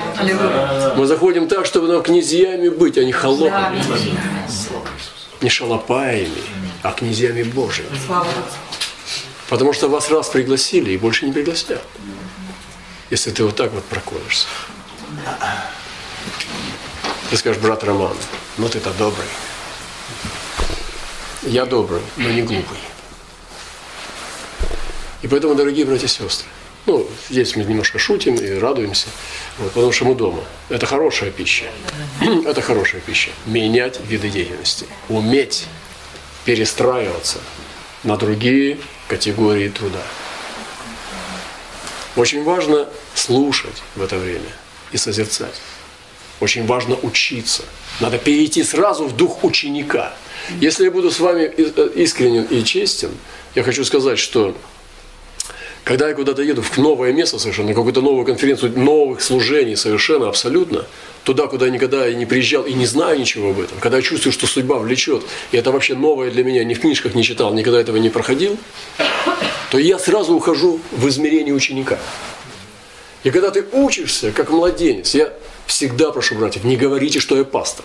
Мы 0.96 1.06
заходим 1.06 1.48
так, 1.48 1.66
чтобы 1.66 1.88
нам 1.88 2.04
князьями 2.04 2.68
быть, 2.68 2.96
а 2.98 3.04
не 3.04 3.10
холопами. 3.10 3.82
Не 5.40 5.48
шалопаями, 5.48 6.42
а 6.84 6.92
князьями 6.92 7.42
Божьими. 7.42 7.88
Потому 9.48 9.72
что 9.72 9.88
вас 9.88 10.08
раз 10.08 10.28
пригласили 10.28 10.92
и 10.92 10.98
больше 10.98 11.26
не 11.26 11.32
пригласят. 11.32 11.82
Если 13.10 13.32
ты 13.32 13.42
вот 13.42 13.56
так 13.56 13.72
вот 13.72 13.82
проколешься. 13.86 14.46
Ты 17.30 17.36
скажешь, 17.36 17.60
брат 17.60 17.84
Роман, 17.84 18.16
ну 18.56 18.68
ты-то 18.68 18.92
добрый. 18.92 19.26
Я 21.42 21.66
добрый, 21.66 22.02
но 22.16 22.30
не 22.30 22.42
глупый. 22.42 22.78
И 25.22 25.28
поэтому, 25.28 25.54
дорогие 25.54 25.84
братья 25.84 26.06
и 26.06 26.08
сестры, 26.08 26.46
ну, 26.86 27.06
здесь 27.28 27.54
мы 27.54 27.64
немножко 27.64 27.98
шутим 27.98 28.36
и 28.36 28.52
радуемся, 28.54 29.08
вот, 29.58 29.72
потому 29.72 29.92
что 29.92 30.06
мы 30.06 30.14
дома. 30.14 30.42
Это 30.68 30.86
хорошая 30.86 31.30
пища. 31.30 31.66
Это 32.46 32.62
хорошая 32.62 33.02
пища. 33.02 33.30
Менять 33.44 34.00
виды 34.00 34.30
деятельности. 34.30 34.86
Уметь 35.08 35.66
перестраиваться 36.44 37.40
на 38.04 38.16
другие 38.16 38.78
категории 39.06 39.68
труда. 39.68 40.02
Очень 42.16 42.42
важно 42.42 42.88
слушать 43.14 43.82
в 43.94 44.02
это 44.02 44.16
время 44.16 44.50
и 44.90 44.96
созерцать. 44.96 45.60
Очень 46.40 46.66
важно 46.66 46.96
учиться. 47.02 47.64
Надо 48.00 48.18
перейти 48.18 48.62
сразу 48.62 49.06
в 49.06 49.16
дух 49.16 49.42
ученика. 49.44 50.14
Если 50.60 50.84
я 50.84 50.90
буду 50.90 51.10
с 51.10 51.18
вами 51.18 51.52
э, 51.56 51.88
искренен 51.96 52.44
и 52.44 52.62
честен, 52.62 53.10
я 53.54 53.62
хочу 53.62 53.84
сказать, 53.84 54.18
что 54.18 54.54
когда 55.88 56.08
я 56.08 56.14
куда-то 56.14 56.42
еду 56.42 56.60
в 56.62 56.76
новое 56.76 57.12
место 57.12 57.38
совершенно, 57.38 57.68
на 57.68 57.74
какую-то 57.74 58.02
новую 58.02 58.26
конференцию, 58.26 58.78
новых 58.78 59.22
служений 59.22 59.74
совершенно, 59.74 60.28
абсолютно, 60.28 60.84
туда, 61.24 61.46
куда 61.46 61.64
я 61.66 61.72
никогда 61.72 62.06
и 62.06 62.14
не 62.14 62.26
приезжал 62.26 62.64
и 62.64 62.74
не 62.74 62.84
знаю 62.84 63.18
ничего 63.18 63.50
об 63.50 63.60
этом, 63.60 63.78
когда 63.80 63.96
я 63.96 64.02
чувствую, 64.02 64.32
что 64.32 64.46
судьба 64.46 64.78
влечет, 64.78 65.22
и 65.50 65.56
это 65.56 65.72
вообще 65.72 65.94
новое 65.94 66.30
для 66.30 66.44
меня, 66.44 66.62
ни 66.62 66.74
в 66.74 66.80
книжках 66.80 67.14
не 67.14 67.24
читал, 67.24 67.54
никогда 67.54 67.80
этого 67.80 67.96
не 67.96 68.10
проходил, 68.10 68.58
то 69.70 69.78
я 69.78 69.98
сразу 69.98 70.34
ухожу 70.34 70.78
в 70.92 71.08
измерение 71.08 71.54
ученика. 71.54 71.98
И 73.24 73.30
когда 73.30 73.50
ты 73.50 73.64
учишься, 73.72 74.30
как 74.30 74.50
младенец, 74.50 75.14
я 75.14 75.32
всегда 75.68 76.10
прошу 76.10 76.34
братьев, 76.34 76.64
не 76.64 76.76
говорите, 76.76 77.20
что 77.20 77.36
я 77.36 77.44
пастор. 77.44 77.84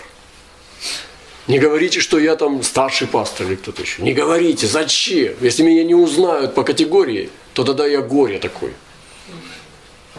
Не 1.46 1.58
говорите, 1.58 2.00
что 2.00 2.18
я 2.18 2.36
там 2.36 2.62
старший 2.62 3.06
пастор 3.06 3.46
или 3.46 3.56
кто-то 3.56 3.82
еще. 3.82 4.02
Не 4.02 4.14
говорите, 4.14 4.66
зачем? 4.66 5.34
Если 5.40 5.62
меня 5.62 5.84
не 5.84 5.94
узнают 5.94 6.54
по 6.54 6.64
категории, 6.64 7.30
то 7.52 7.64
тогда 7.64 7.86
я 7.86 8.00
горе 8.00 8.38
такой. 8.38 8.72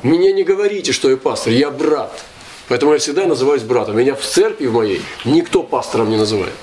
Мне 0.04 0.32
не 0.32 0.44
говорите, 0.44 0.92
что 0.92 1.10
я 1.10 1.18
пастор, 1.18 1.52
я 1.52 1.72
брат. 1.72 2.24
Поэтому 2.68 2.94
я 2.94 3.00
всегда 3.00 3.26
называюсь 3.26 3.64
братом. 3.64 3.98
Меня 3.98 4.14
в 4.14 4.22
церкви 4.22 4.68
в 4.68 4.74
моей 4.74 5.02
никто 5.26 5.64
пастором 5.64 6.10
не 6.10 6.18
называет. 6.18 6.54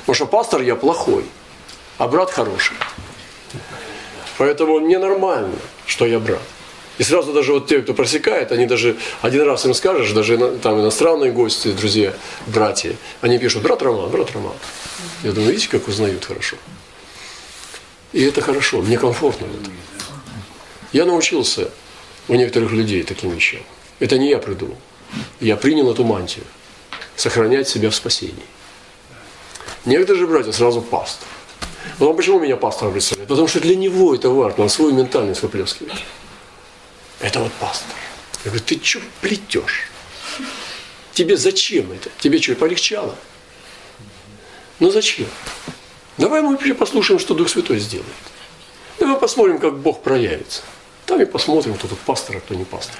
Потому 0.00 0.14
что 0.14 0.26
пастор 0.26 0.62
я 0.62 0.74
плохой, 0.74 1.24
а 1.98 2.08
брат 2.08 2.30
хороший. 2.30 2.76
Поэтому 4.38 4.80
мне 4.80 4.98
нормально, 4.98 5.54
что 5.86 6.04
я 6.04 6.18
брат. 6.18 6.42
И 6.98 7.02
сразу 7.02 7.32
даже 7.32 7.52
вот 7.52 7.66
те, 7.66 7.82
кто 7.82 7.92
просекает, 7.92 8.52
они 8.52 8.66
даже 8.66 8.96
один 9.20 9.42
раз 9.42 9.64
им 9.64 9.74
скажешь, 9.74 10.12
даже 10.12 10.38
там 10.62 10.80
иностранные 10.80 11.32
гости, 11.32 11.72
друзья, 11.72 12.14
братья, 12.46 12.94
они 13.20 13.38
пишут, 13.38 13.62
брат 13.62 13.82
Роман, 13.82 14.10
брат 14.10 14.30
Роман. 14.32 14.54
Я 15.24 15.32
думаю, 15.32 15.52
видите, 15.52 15.68
как 15.70 15.88
узнают 15.88 16.24
хорошо. 16.24 16.56
И 18.12 18.22
это 18.22 18.40
хорошо, 18.40 18.80
мне 18.80 18.96
комфортно 18.96 19.46
в 19.46 19.60
этом. 19.60 19.72
Я 20.92 21.04
научился 21.04 21.70
у 22.28 22.34
некоторых 22.34 22.70
людей 22.70 23.02
таким 23.02 23.30
вещам. 23.30 23.62
Это 23.98 24.16
не 24.18 24.30
я 24.30 24.38
придумал. 24.38 24.78
Я 25.40 25.56
принял 25.56 25.90
эту 25.90 26.04
мантию. 26.04 26.44
Сохранять 27.16 27.68
себя 27.68 27.90
в 27.90 27.94
спасении. 27.94 28.34
Некоторые 29.84 30.20
же 30.20 30.26
братья 30.28 30.52
сразу 30.52 30.80
пастор. 30.80 31.28
А 31.98 32.12
почему 32.12 32.38
меня 32.38 32.56
пастором 32.56 32.92
представляют? 32.92 33.28
Потому 33.28 33.48
что 33.48 33.60
для 33.60 33.76
него 33.76 34.14
это 34.14 34.28
важно, 34.30 34.64
он 34.64 34.68
свою 34.68 34.92
ментальность 34.94 35.42
выплескивает. 35.42 35.94
Это 37.20 37.40
вот 37.40 37.52
пастор. 37.54 37.96
Я 38.44 38.50
говорю, 38.50 38.64
ты 38.64 38.78
что 38.82 39.00
плетешь? 39.20 39.90
Тебе 41.12 41.36
зачем 41.36 41.92
это? 41.92 42.10
Тебе 42.18 42.40
что, 42.40 42.54
полегчало? 42.54 43.16
Ну 44.80 44.90
зачем? 44.90 45.28
Давай 46.18 46.42
мы 46.42 46.56
послушаем, 46.74 47.18
что 47.18 47.34
Дух 47.34 47.48
Святой 47.48 47.78
сделает. 47.78 48.08
Давай 48.98 49.16
посмотрим, 49.16 49.58
как 49.58 49.78
Бог 49.78 50.02
проявится. 50.02 50.62
Там 51.06 51.20
и 51.20 51.24
посмотрим, 51.24 51.74
кто 51.74 51.88
тут 51.88 51.98
пастор, 52.00 52.36
а 52.36 52.40
кто 52.40 52.54
не 52.54 52.64
пастор. 52.64 52.98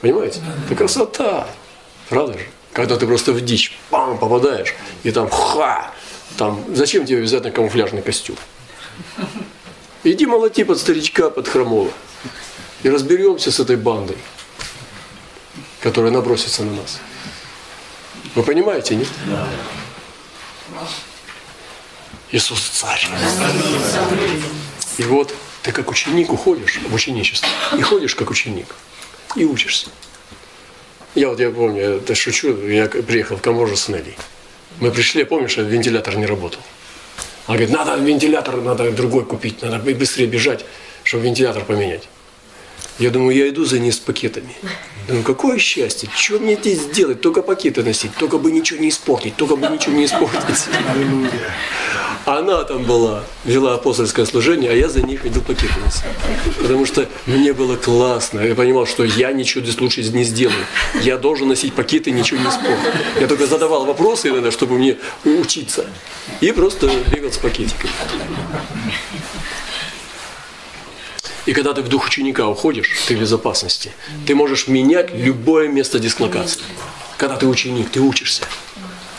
Понимаете? 0.00 0.40
Это 0.66 0.74
красота. 0.74 1.48
Правда 2.08 2.38
же? 2.38 2.46
Когда 2.72 2.96
ты 2.96 3.06
просто 3.06 3.32
в 3.32 3.40
дичь 3.40 3.76
пам, 3.90 4.18
попадаешь, 4.18 4.74
и 5.02 5.10
там 5.10 5.28
ха, 5.28 5.92
там, 6.36 6.64
зачем 6.74 7.04
тебе 7.04 7.18
обязательно 7.18 7.50
камуфляжный 7.50 8.02
костюм? 8.02 8.36
Иди 10.04 10.24
молоти 10.26 10.64
под 10.64 10.78
старичка, 10.78 11.30
под 11.30 11.48
хромого. 11.48 11.90
И 12.82 12.88
разберемся 12.88 13.50
с 13.52 13.60
этой 13.60 13.76
бандой, 13.76 14.16
которая 15.80 16.10
набросится 16.10 16.64
на 16.64 16.72
нас. 16.72 16.98
Вы 18.34 18.42
понимаете, 18.42 18.96
нет? 18.96 19.08
Да. 19.26 19.48
Иисус 22.32 22.60
царь. 22.60 23.06
И 24.98 25.02
вот 25.02 25.34
ты 25.62 25.72
как 25.72 25.90
ученик 25.90 26.32
уходишь 26.32 26.78
в 26.88 26.94
ученичество. 26.94 27.48
И 27.76 27.82
ходишь 27.82 28.14
как 28.14 28.30
ученик. 28.30 28.74
И 29.36 29.44
учишься. 29.44 29.88
Я 31.14 31.28
вот, 31.28 31.40
я 31.40 31.50
помню, 31.50 31.80
я 31.80 31.90
это 31.96 32.14
шучу, 32.14 32.56
я 32.66 32.86
приехал 32.86 33.36
в 33.36 33.42
Камбоджу 33.42 33.76
с 33.76 33.88
Нелли. 33.88 34.16
Мы 34.78 34.92
пришли, 34.92 35.24
помнишь, 35.24 35.56
вентилятор 35.56 36.16
не 36.16 36.26
работал. 36.26 36.60
Она 37.46 37.56
говорит, 37.58 37.76
надо 37.76 37.96
вентилятор, 37.96 38.56
надо 38.60 38.92
другой 38.92 39.24
купить, 39.24 39.60
надо 39.60 39.78
быстрее 39.78 40.26
бежать, 40.26 40.64
чтобы 41.02 41.24
вентилятор 41.24 41.64
поменять. 41.64 42.08
Я 43.00 43.10
думаю, 43.10 43.34
я 43.34 43.48
иду 43.48 43.64
за 43.64 43.78
ней 43.78 43.92
с 43.92 43.98
пакетами. 43.98 44.54
Думаю, 45.08 45.24
какое 45.24 45.58
счастье, 45.58 46.08
что 46.14 46.38
мне 46.38 46.54
здесь 46.54 46.84
делать, 46.84 47.22
только 47.22 47.40
пакеты 47.40 47.82
носить, 47.82 48.14
только 48.14 48.36
бы 48.36 48.52
ничего 48.52 48.78
не 48.78 48.90
испортить, 48.90 49.36
только 49.36 49.56
бы 49.56 49.66
ничего 49.68 49.96
не 49.96 50.04
испортить. 50.04 50.66
Она 52.26 52.62
там 52.64 52.84
была, 52.84 53.24
вела 53.46 53.74
апостольское 53.74 54.26
служение, 54.26 54.70
а 54.70 54.74
я 54.74 54.90
за 54.90 55.00
ней 55.00 55.16
ходил 55.16 55.40
пакеты 55.40 55.72
носить. 55.82 56.04
Потому 56.60 56.84
что 56.84 57.08
мне 57.24 57.54
было 57.54 57.76
классно. 57.76 58.40
Я 58.40 58.54
понимал, 58.54 58.86
что 58.86 59.02
я 59.04 59.32
ничего 59.32 59.64
здесь 59.64 59.80
лучше 59.80 60.02
не 60.02 60.24
сделаю. 60.24 60.66
Я 61.00 61.16
должен 61.16 61.48
носить 61.48 61.72
пакеты, 61.72 62.10
ничего 62.10 62.38
не 62.38 62.48
испортить. 62.50 62.92
Я 63.18 63.26
только 63.26 63.46
задавал 63.46 63.86
вопросы 63.86 64.28
иногда, 64.28 64.50
чтобы 64.50 64.76
мне 64.76 64.98
учиться. 65.24 65.86
И 66.42 66.52
просто 66.52 66.90
бегал 67.10 67.32
с 67.32 67.38
пакетиками. 67.38 67.92
И 71.46 71.52
когда 71.52 71.72
ты 71.72 71.82
в 71.82 71.88
дух 71.88 72.06
ученика 72.06 72.46
уходишь, 72.46 72.90
ты 73.06 73.16
в 73.16 73.20
безопасности. 73.20 73.92
Ты 74.26 74.34
можешь 74.34 74.68
менять 74.68 75.14
любое 75.14 75.68
место 75.68 75.98
дислокации. 75.98 76.62
Когда 77.16 77.36
ты 77.36 77.46
ученик, 77.46 77.90
ты 77.90 78.00
учишься. 78.00 78.44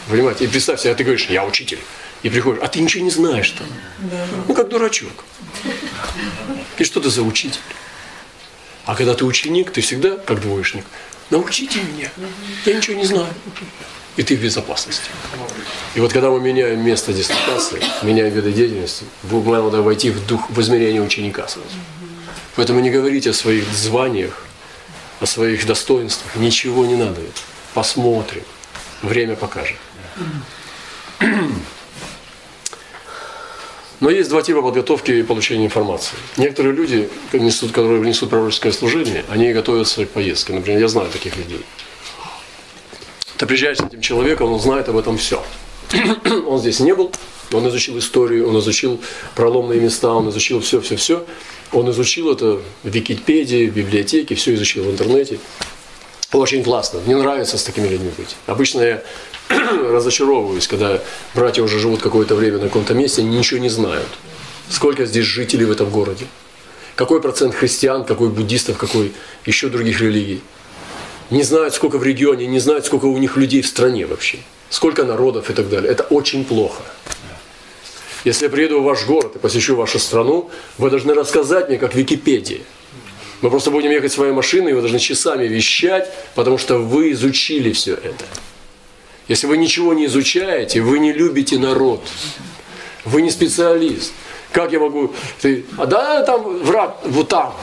Понимаете? 0.09 0.45
И 0.45 0.47
представь 0.47 0.79
себе, 0.81 0.93
ты 0.95 1.03
говоришь, 1.03 1.27
я 1.27 1.45
учитель. 1.45 1.79
И 2.23 2.29
приходишь, 2.29 2.61
а 2.63 2.67
ты 2.67 2.79
ничего 2.79 3.03
не 3.03 3.09
знаешь 3.09 3.51
там. 3.51 3.67
Ну, 4.47 4.53
как 4.53 4.69
дурачок. 4.69 5.25
И 6.77 6.83
что 6.83 6.99
ты 6.99 7.09
за 7.09 7.23
учитель? 7.23 7.59
А 8.85 8.95
когда 8.95 9.13
ты 9.13 9.25
ученик, 9.25 9.71
ты 9.71 9.81
всегда, 9.81 10.17
как 10.17 10.41
двоечник, 10.41 10.85
научите 11.29 11.79
меня. 11.81 12.11
Я 12.65 12.73
ничего 12.75 12.97
не 12.97 13.05
знаю. 13.05 13.27
И 14.17 14.23
ты 14.23 14.35
в 14.35 14.41
безопасности. 14.41 15.09
И 15.95 15.99
вот 15.99 16.11
когда 16.11 16.29
мы 16.29 16.41
меняем 16.41 16.83
место 16.83 17.13
дислокации, 17.13 17.81
меняем 18.03 18.33
виды 18.33 18.51
деятельности, 18.51 19.05
надо 19.23 19.81
войти 19.81 20.09
в 20.09 20.25
дух, 20.27 20.49
в 20.49 20.59
измерение 20.59 21.01
ученика 21.01 21.47
сразу. 21.47 21.69
Поэтому 22.55 22.79
не 22.79 22.89
говорите 22.89 23.29
о 23.29 23.33
своих 23.33 23.65
званиях, 23.71 24.43
о 25.19 25.25
своих 25.25 25.65
достоинствах. 25.65 26.35
Ничего 26.35 26.85
не 26.85 26.95
надо. 26.95 27.21
Посмотрим. 27.73 28.43
Время 29.01 29.35
покажет. 29.35 29.77
Но 33.99 34.09
есть 34.09 34.29
два 34.29 34.41
типа 34.41 34.63
подготовки 34.63 35.11
и 35.11 35.23
получения 35.23 35.65
информации. 35.65 36.17
Некоторые 36.35 36.73
люди, 36.73 37.07
которые 37.71 38.01
несут 38.01 38.31
пророческое 38.31 38.71
служение, 38.71 39.23
они 39.29 39.53
готовятся 39.53 40.05
к 40.05 40.09
поездке. 40.09 40.53
Например, 40.53 40.79
я 40.81 40.87
знаю 40.87 41.09
таких 41.11 41.37
людей. 41.37 41.63
Ты 43.37 43.45
приезжаешь 43.45 43.77
с 43.77 43.81
этим 43.81 44.01
человеком, 44.01 44.51
он 44.51 44.59
знает 44.59 44.89
об 44.89 44.97
этом 44.97 45.17
все. 45.17 45.43
он 46.47 46.59
здесь 46.59 46.79
не 46.79 46.95
был, 46.95 47.11
он 47.53 47.67
изучил 47.69 47.97
историю, 47.97 48.47
он 48.47 48.59
изучил 48.59 48.99
проломные 49.35 49.79
места, 49.79 50.13
он 50.13 50.29
изучил 50.29 50.61
все-все-все. 50.61 51.25
Он 51.71 51.89
изучил 51.91 52.31
это 52.31 52.59
в 52.83 52.89
Википедии, 52.89 53.69
в 53.69 53.73
библиотеке, 53.73 54.35
все 54.35 54.53
изучил 54.55 54.83
в 54.83 54.91
интернете. 54.91 55.39
Очень 56.33 56.63
классно. 56.63 56.99
Мне 57.05 57.15
нравится 57.15 57.57
с 57.57 57.63
такими 57.63 57.87
людьми 57.87 58.11
быть. 58.17 58.35
Обычно 58.45 58.81
я 58.81 59.03
разочаровываюсь, 59.49 60.67
когда 60.67 61.01
братья 61.35 61.61
уже 61.61 61.79
живут 61.79 62.01
какое-то 62.01 62.35
время 62.35 62.57
на 62.57 62.67
каком-то 62.67 62.93
месте, 62.93 63.23
ничего 63.23 63.59
не 63.59 63.69
знают. 63.69 64.07
Сколько 64.69 65.05
здесь 65.05 65.25
жителей 65.25 65.65
в 65.65 65.71
этом 65.71 65.89
городе? 65.89 66.25
Какой 66.95 67.21
процент 67.21 67.55
христиан, 67.55 68.05
какой 68.05 68.29
буддистов, 68.29 68.77
какой 68.77 69.11
еще 69.45 69.67
других 69.67 70.01
религий? 70.01 70.41
Не 71.29 71.43
знают, 71.43 71.73
сколько 71.73 71.97
в 71.97 72.03
регионе, 72.03 72.47
не 72.47 72.59
знают, 72.59 72.85
сколько 72.85 73.05
у 73.05 73.17
них 73.17 73.37
людей 73.37 73.61
в 73.61 73.67
стране 73.67 74.05
вообще. 74.05 74.39
Сколько 74.69 75.03
народов 75.03 75.49
и 75.49 75.53
так 75.53 75.69
далее. 75.69 75.91
Это 75.91 76.03
очень 76.03 76.45
плохо. 76.45 76.83
Если 78.23 78.45
я 78.45 78.51
приеду 78.51 78.81
в 78.81 78.83
ваш 78.83 79.05
город 79.05 79.35
и 79.35 79.39
посещу 79.39 79.75
вашу 79.75 79.99
страну, 79.99 80.49
вы 80.77 80.89
должны 80.89 81.13
рассказать 81.13 81.69
мне, 81.69 81.77
как 81.77 81.95
Википедия. 81.95 82.61
Мы 83.41 83.49
просто 83.49 83.71
будем 83.71 83.89
ехать 83.89 84.11
своей 84.11 84.33
машиной, 84.33 84.71
и 84.71 84.73
вы 84.73 84.81
должны 84.81 84.99
часами 84.99 85.47
вещать, 85.47 86.11
потому 86.35 86.59
что 86.59 86.77
вы 86.77 87.11
изучили 87.11 87.71
все 87.71 87.95
это. 87.95 88.25
Если 89.27 89.47
вы 89.47 89.57
ничего 89.57 89.93
не 89.93 90.05
изучаете, 90.05 90.81
вы 90.81 90.99
не 90.99 91.11
любите 91.11 91.57
народ. 91.57 92.01
Вы 93.05 93.23
не 93.23 93.31
специалист. 93.31 94.13
Как 94.51 94.71
я 94.71 94.79
могу... 94.79 95.13
Ты, 95.41 95.65
а 95.77 95.85
да, 95.87 96.21
там 96.23 96.59
враг, 96.59 96.97
вот 97.05 97.29
там. 97.29 97.55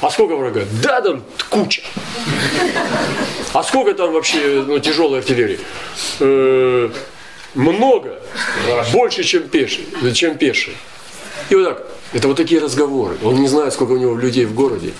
А 0.00 0.10
сколько 0.10 0.36
врага? 0.36 0.62
Да, 0.82 1.00
там 1.00 1.22
куча. 1.48 1.82
А 3.52 3.62
сколько 3.62 3.94
там 3.94 4.12
вообще 4.12 4.64
ну, 4.66 4.78
тяжелой 4.78 5.20
артиллерии? 5.20 5.60
Много. 7.54 8.20
Больше, 8.92 9.24
чем 9.24 9.48
пеший. 9.48 9.86
Чем 10.14 10.38
пеший. 10.38 10.76
И 11.48 11.54
вот 11.54 11.64
так. 11.64 11.86
Это 12.12 12.28
вот 12.28 12.36
такие 12.36 12.60
разговоры. 12.60 13.16
Он 13.22 13.40
не 13.40 13.48
знает, 13.48 13.72
сколько 13.72 13.92
у 13.92 13.96
него 13.96 14.16
людей 14.16 14.44
в 14.44 14.54
городе. 14.54 14.92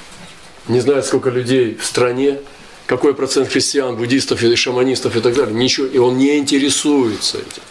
Не 0.68 0.80
знает, 0.80 1.04
сколько 1.04 1.30
людей 1.30 1.76
в 1.76 1.84
стране. 1.84 2.40
Какой 2.86 3.14
процент 3.14 3.48
христиан, 3.48 3.96
буддистов 3.96 4.42
или 4.42 4.54
шаманистов 4.54 5.16
и 5.16 5.20
так 5.20 5.34
далее. 5.34 5.54
Ничего. 5.54 5.86
И 5.86 5.98
он 5.98 6.18
не 6.18 6.38
интересуется 6.38 7.38
этим. 7.38 7.62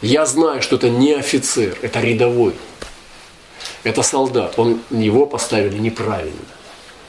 Я 0.00 0.26
знаю, 0.26 0.62
что 0.62 0.76
это 0.76 0.90
не 0.90 1.14
офицер, 1.14 1.76
это 1.82 2.00
рядовой. 2.00 2.54
Это 3.82 4.02
солдат. 4.02 4.54
Он, 4.58 4.80
его 4.90 5.26
поставили 5.26 5.78
неправильно. 5.78 6.32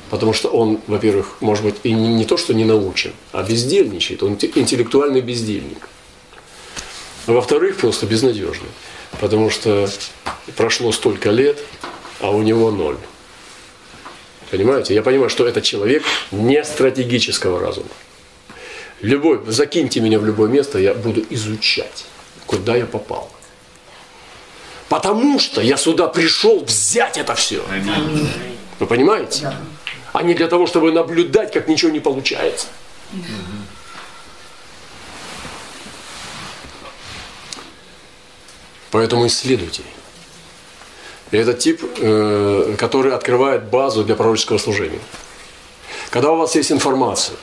Потому 0.10 0.34
что 0.34 0.50
он, 0.50 0.80
во-первых, 0.88 1.38
может 1.40 1.64
быть, 1.64 1.76
и 1.84 1.94
не, 1.94 2.14
не 2.14 2.26
то, 2.26 2.36
что 2.36 2.54
не 2.54 2.66
научен, 2.66 3.12
а 3.32 3.44
бездельничает. 3.44 4.24
Он 4.24 4.34
интеллектуальный 4.34 5.22
бездельник. 5.22 5.88
А 7.30 7.32
во-вторых, 7.32 7.78
просто 7.78 8.08
безнадежный. 8.08 8.70
Потому 9.22 9.52
что 9.52 9.88
прошло 10.56 10.92
столько 10.92 11.30
лет, 11.30 11.60
а 12.22 12.32
у 12.32 12.42
него 12.42 12.72
ноль. 12.72 12.98
Понимаете? 14.50 14.96
Я 14.96 15.04
понимаю, 15.04 15.30
что 15.30 15.48
это 15.48 15.62
человек 15.62 16.04
не 16.32 16.64
стратегического 16.64 17.60
разума. 17.60 17.90
Любой, 19.02 19.42
закиньте 19.46 20.00
меня 20.00 20.18
в 20.18 20.26
любое 20.26 20.50
место, 20.50 20.80
я 20.80 20.96
буду 20.96 21.24
изучать 21.30 22.06
куда 22.48 22.76
я 22.76 22.88
попал. 22.88 23.30
Потому 24.88 25.38
что 25.38 25.62
я 25.62 25.78
сюда 25.78 26.08
пришел 26.08 26.64
взять 26.66 27.16
это 27.20 27.36
все. 27.36 27.64
Вы 28.80 28.88
понимаете? 28.88 29.54
А 30.14 30.24
не 30.24 30.34
для 30.34 30.48
того, 30.48 30.66
чтобы 30.66 30.92
наблюдать, 30.92 31.54
как 31.54 31.68
ничего 31.68 31.92
не 31.92 32.00
получается. 32.00 32.66
Поэтому 38.92 39.28
исследуйте. 39.28 39.84
И 41.32 41.38
это 41.38 41.54
тип, 41.54 41.84
э, 41.98 42.76
который 42.78 43.14
открывает 43.14 43.70
базу 43.70 44.04
для 44.04 44.16
пророческого 44.16 44.58
служения. 44.58 45.02
Когда 46.10 46.32
у 46.32 46.38
вас 46.38 46.56
есть 46.56 46.72
информация, 46.72 47.38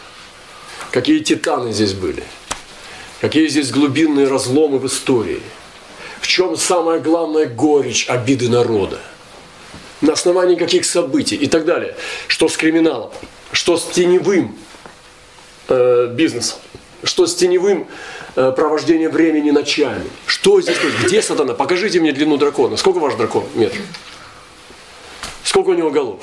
какие 0.91 1.21
титаны 1.21 1.73
здесь 1.73 1.93
были– 1.93 2.25
Какие 3.21 3.49
здесь 3.49 3.71
глубинные 3.71 4.29
разломы 4.29 4.79
в 4.79 4.87
истории. 4.87 5.41
В 6.21 6.27
чем 6.27 6.57
самая 6.57 7.01
главная 7.01 7.47
горечь 7.47 8.07
обиды 8.09 8.49
народа. 8.49 8.99
На 10.03 10.13
основании 10.13 10.57
каких 10.57 10.85
событий 10.85 11.37
и 11.37 11.47
так 11.47 11.65
далее. 11.65 11.97
Что 12.27 12.49
с 12.49 12.57
криминалом, 12.57 13.11
что 13.53 13.79
с 13.79 13.85
теневым 13.87 14.59
э, 15.69 16.13
бизнесом, 16.15 16.59
что 17.05 17.27
с 17.27 17.35
теневым 17.35 17.87
э, 18.37 18.53
провождением 18.53 19.11
времени 19.11 19.51
ночами. 19.51 20.05
Что 20.27 20.61
здесь 20.61 20.77
Где 21.05 21.23
сатана? 21.23 21.55
Покажите 21.55 22.01
мне 22.01 22.13
длину 22.13 22.37
дракона. 22.37 22.77
Сколько 22.77 22.99
ваш 22.99 23.15
дракон? 23.15 23.45
Метр. 23.55 23.79
Сколько 25.43 25.71
у 25.71 25.75
него 25.75 25.91
голов? 25.91 26.23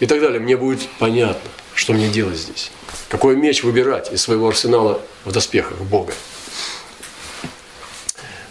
И 0.00 0.06
так 0.06 0.20
далее. 0.20 0.40
Мне 0.40 0.56
будет 0.56 0.88
понятно, 0.98 1.50
что 1.74 1.92
мне 1.92 2.08
делать 2.08 2.38
здесь. 2.38 2.70
Какой 3.08 3.36
меч 3.36 3.62
выбирать 3.62 4.12
из 4.12 4.22
своего 4.22 4.48
арсенала 4.48 5.00
в 5.24 5.32
доспехах 5.32 5.78
Бога. 5.78 6.14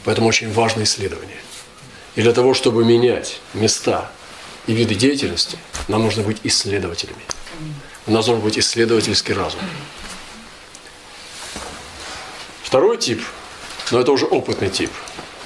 Поэтому 0.03 0.27
очень 0.27 0.51
важное 0.51 0.83
исследование. 0.83 1.37
И 2.15 2.21
для 2.21 2.33
того, 2.33 2.53
чтобы 2.53 2.83
менять 2.83 3.39
места 3.53 4.11
и 4.67 4.73
виды 4.73 4.95
деятельности, 4.95 5.57
нам 5.87 6.03
нужно 6.03 6.23
быть 6.23 6.37
исследователями. 6.43 7.21
У 8.07 8.11
нас 8.11 8.25
должен 8.25 8.43
быть 8.43 8.57
исследовательский 8.57 9.33
разум. 9.33 9.61
Второй 12.71 12.97
тип, 12.97 13.21
но 13.91 13.99
это 13.99 14.11
уже 14.11 14.25
опытный 14.25 14.69
тип, 14.69 14.91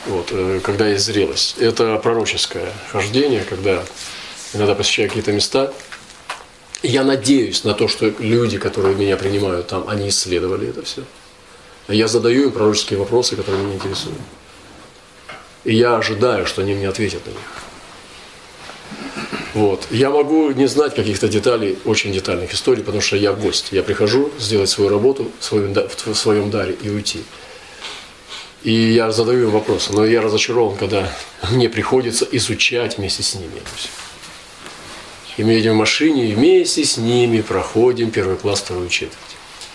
вот, 0.05 0.29
э, 0.31 0.59
когда 0.63 0.88
есть 0.88 1.05
зрелость. 1.05 1.57
Это 1.57 1.97
пророческое 1.97 2.71
хождение, 2.91 3.43
когда 3.43 3.83
иногда 4.53 4.75
посещаю 4.75 5.09
какие-то 5.09 5.33
места– 5.33 5.73
я 6.88 7.03
надеюсь 7.03 7.63
на 7.63 7.73
то, 7.73 7.88
что 7.88 8.13
люди, 8.19 8.57
которые 8.57 8.95
меня 8.95 9.17
принимают 9.17 9.67
там, 9.67 9.88
они 9.89 10.09
исследовали 10.09 10.69
это 10.69 10.83
все. 10.83 11.03
Я 11.88 12.07
задаю 12.07 12.43
им 12.43 12.51
пророческие 12.51 12.99
вопросы, 12.99 13.35
которые 13.35 13.63
меня 13.63 13.75
интересуют. 13.75 14.19
И 15.63 15.73
я 15.73 15.97
ожидаю, 15.97 16.45
что 16.45 16.61
они 16.61 16.73
мне 16.73 16.88
ответят 16.88 17.25
на 17.25 17.31
них. 17.31 17.39
Вот. 19.55 19.87
Я 19.89 20.09
могу 20.09 20.51
не 20.51 20.67
знать 20.67 20.93
каких-то 20.95 21.29
деталей, 21.29 21.77
очень 21.85 22.11
детальных 22.11 22.53
историй, 22.53 22.83
потому 22.83 23.01
что 23.01 23.15
я 23.15 23.31
гость. 23.31 23.69
Я 23.71 23.83
прихожу 23.83 24.29
сделать 24.37 24.69
свою 24.69 24.89
работу 24.89 25.31
в 25.39 25.43
своем, 25.45 25.73
в 25.73 26.13
своем 26.13 26.51
даре 26.51 26.75
и 26.83 26.89
уйти. 26.89 27.23
И 28.63 28.73
я 28.73 29.11
задаю 29.11 29.45
им 29.45 29.51
вопросы, 29.51 29.93
но 29.93 30.05
я 30.05 30.21
разочарован, 30.21 30.75
когда 30.75 31.09
мне 31.51 31.69
приходится 31.69 32.27
изучать 32.33 32.97
вместе 32.97 33.23
с 33.23 33.33
ними. 33.35 33.61
И 35.37 35.43
мы 35.45 35.53
едем 35.53 35.75
в 35.75 35.77
машине, 35.77 36.27
и 36.27 36.35
вместе 36.35 36.83
с 36.83 36.97
ними 36.97 37.39
проходим 37.39 38.11
первый 38.11 38.35
класс, 38.35 38.59
вторую 38.59 38.89
четверть. 38.89 39.15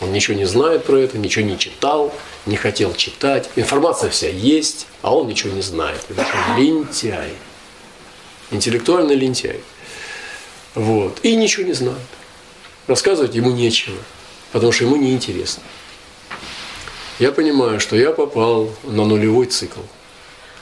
Он 0.03 0.13
ничего 0.13 0.37
не 0.37 0.45
знает 0.45 0.85
про 0.85 0.99
это, 0.99 1.17
ничего 1.17 1.47
не 1.47 1.59
читал, 1.59 2.15
не 2.45 2.57
хотел 2.57 2.93
читать. 2.93 3.49
Информация 3.57 4.11
вся 4.11 4.29
есть, 4.29 4.87
а 5.01 5.15
он 5.15 5.27
ничего 5.27 5.55
не 5.55 5.63
знает. 5.63 6.05
Это 6.11 6.27
лентяй. 6.59 7.33
Интеллектуальный 8.51 9.15
лентяй. 9.15 9.61
Вот. 10.75 11.21
И 11.23 11.37
ничего 11.37 11.67
не 11.67 11.73
знает. 11.73 11.99
Рассказывать 12.87 13.35
ему 13.35 13.51
нечего, 13.51 13.97
потому 14.53 14.73
что 14.73 14.85
ему 14.85 14.97
неинтересно. 14.97 15.63
Я 17.19 17.33
понимаю, 17.33 17.81
что 17.81 17.97
я 17.97 18.13
попал 18.13 18.71
на 18.85 19.05
нулевой 19.05 19.47
цикл. 19.47 19.81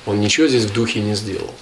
Он 0.06 0.20
ничего 0.20 0.48
здесь 0.48 0.64
в 0.64 0.72
духе 0.72 1.00
не 1.00 1.14
сделал. 1.14 1.54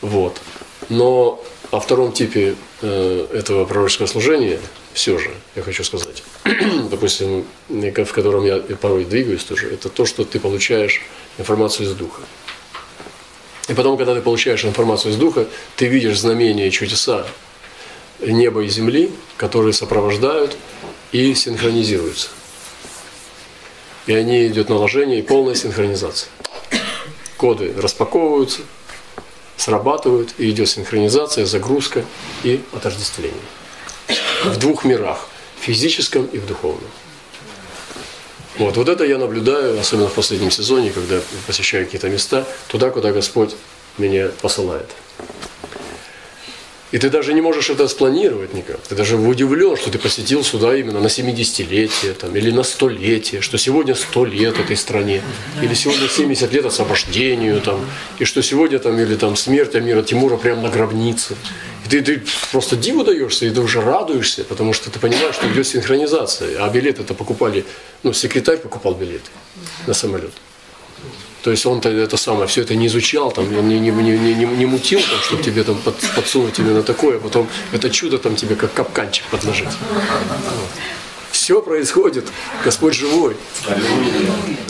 Вот. 0.00 0.40
Но 0.88 1.44
о 1.70 1.80
втором 1.80 2.12
типе 2.12 2.54
э, 2.80 3.26
этого 3.32 3.64
пророческого 3.66 4.06
служения 4.06 4.60
все 4.94 5.18
же, 5.18 5.30
я 5.54 5.62
хочу 5.62 5.84
сказать, 5.84 6.22
допустим, 6.90 7.44
в 7.68 8.12
котором 8.12 8.44
я 8.44 8.58
порой 8.80 9.04
двигаюсь 9.04 9.44
тоже, 9.44 9.68
это 9.72 9.88
то, 9.88 10.06
что 10.06 10.24
ты 10.24 10.40
получаешь 10.40 11.02
информацию 11.36 11.86
из 11.86 11.94
Духа. 11.94 12.22
И 13.68 13.74
потом, 13.74 13.98
когда 13.98 14.14
ты 14.14 14.22
получаешь 14.22 14.64
информацию 14.64 15.12
из 15.12 15.16
Духа, 15.16 15.46
ты 15.76 15.86
видишь 15.86 16.18
знамения 16.18 16.68
и 16.68 16.70
чудеса 16.70 17.26
неба 18.20 18.62
и 18.62 18.68
земли, 18.68 19.12
которые 19.36 19.72
сопровождают 19.72 20.56
и 21.12 21.34
синхронизируются. 21.34 22.28
И 24.06 24.14
они 24.14 24.48
идут 24.48 24.70
наложение 24.70 25.18
и 25.18 25.22
полная 25.22 25.54
синхронизация. 25.54 26.30
Коды 27.36 27.74
распаковываются, 27.76 28.62
срабатывают, 29.56 30.34
и 30.38 30.50
идет 30.50 30.68
синхронизация, 30.68 31.44
загрузка 31.44 32.04
и 32.42 32.62
отождествление. 32.72 33.36
В 34.44 34.56
двух 34.56 34.84
мирах, 34.84 35.28
физическом 35.60 36.24
и 36.26 36.38
в 36.38 36.46
духовном. 36.46 36.90
Вот, 38.58 38.76
вот 38.76 38.88
это 38.88 39.04
я 39.04 39.18
наблюдаю, 39.18 39.78
особенно 39.78 40.08
в 40.08 40.14
последнем 40.14 40.50
сезоне, 40.50 40.90
когда 40.90 41.20
посещаю 41.46 41.84
какие-то 41.84 42.08
места, 42.08 42.46
туда, 42.68 42.90
куда 42.90 43.12
Господь 43.12 43.54
меня 43.98 44.30
посылает. 44.42 44.88
И 46.90 46.98
ты 46.98 47.10
даже 47.10 47.34
не 47.34 47.42
можешь 47.42 47.68
это 47.68 47.86
спланировать 47.86 48.54
никак. 48.54 48.80
Ты 48.88 48.94
даже 48.94 49.16
удивлен, 49.16 49.76
что 49.76 49.90
ты 49.90 49.98
посетил 49.98 50.42
сюда 50.42 50.74
именно 50.74 51.00
на 51.00 51.08
70-летие 51.08 52.14
там, 52.14 52.34
или 52.34 52.50
на 52.50 52.60
100-летие, 52.60 53.42
что 53.42 53.58
сегодня 53.58 53.94
100 53.94 54.24
лет 54.24 54.58
этой 54.58 54.76
стране, 54.76 55.22
или 55.62 55.74
сегодня 55.74 56.08
70 56.08 56.50
лет 56.52 56.64
освобождению, 56.64 57.60
там, 57.60 57.84
и 58.18 58.24
что 58.24 58.42
сегодня 58.42 58.78
там, 58.78 58.98
или 58.98 59.16
там 59.16 59.36
смерть 59.36 59.74
Амира 59.74 60.02
Тимура 60.02 60.38
прямо 60.38 60.62
на 60.62 60.70
гробнице. 60.70 61.36
И 61.84 61.90
ты, 61.90 62.00
ты 62.00 62.22
просто 62.52 62.76
диву 62.76 63.04
даешься, 63.04 63.44
и 63.44 63.50
ты 63.50 63.60
уже 63.60 63.82
радуешься, 63.82 64.44
потому 64.44 64.72
что 64.72 64.90
ты 64.90 64.98
понимаешь, 64.98 65.34
что 65.34 65.46
идет 65.52 65.66
синхронизация. 65.66 66.64
А 66.64 66.70
билеты 66.70 67.02
это 67.02 67.12
покупали, 67.12 67.66
ну, 68.02 68.14
секретарь 68.14 68.58
покупал 68.58 68.94
билеты 68.94 69.30
на 69.86 69.92
самолет. 69.92 70.32
То 71.42 71.50
есть 71.50 71.66
он-то 71.66 71.88
это 71.88 72.16
самое, 72.16 72.46
все 72.48 72.62
это 72.62 72.74
не 72.74 72.86
изучал, 72.86 73.30
там, 73.30 73.44
он 73.56 73.68
не, 73.68 73.78
не, 73.78 73.90
не, 73.90 74.18
не, 74.18 74.44
не 74.44 74.66
мутил, 74.66 75.00
там, 75.00 75.20
чтобы 75.20 75.42
тебе 75.42 75.62
там 75.64 75.76
под, 75.78 75.94
подсунуть 76.16 76.58
именно 76.58 76.82
такое, 76.82 77.16
а 77.16 77.20
потом 77.20 77.48
это 77.72 77.90
чудо 77.90 78.18
там 78.18 78.34
тебе 78.36 78.56
как 78.56 78.72
капканчик 78.72 79.24
подложить. 79.30 79.68
Все 81.30 81.62
происходит, 81.62 82.26
Господь 82.64 82.94
живой. 82.94 83.36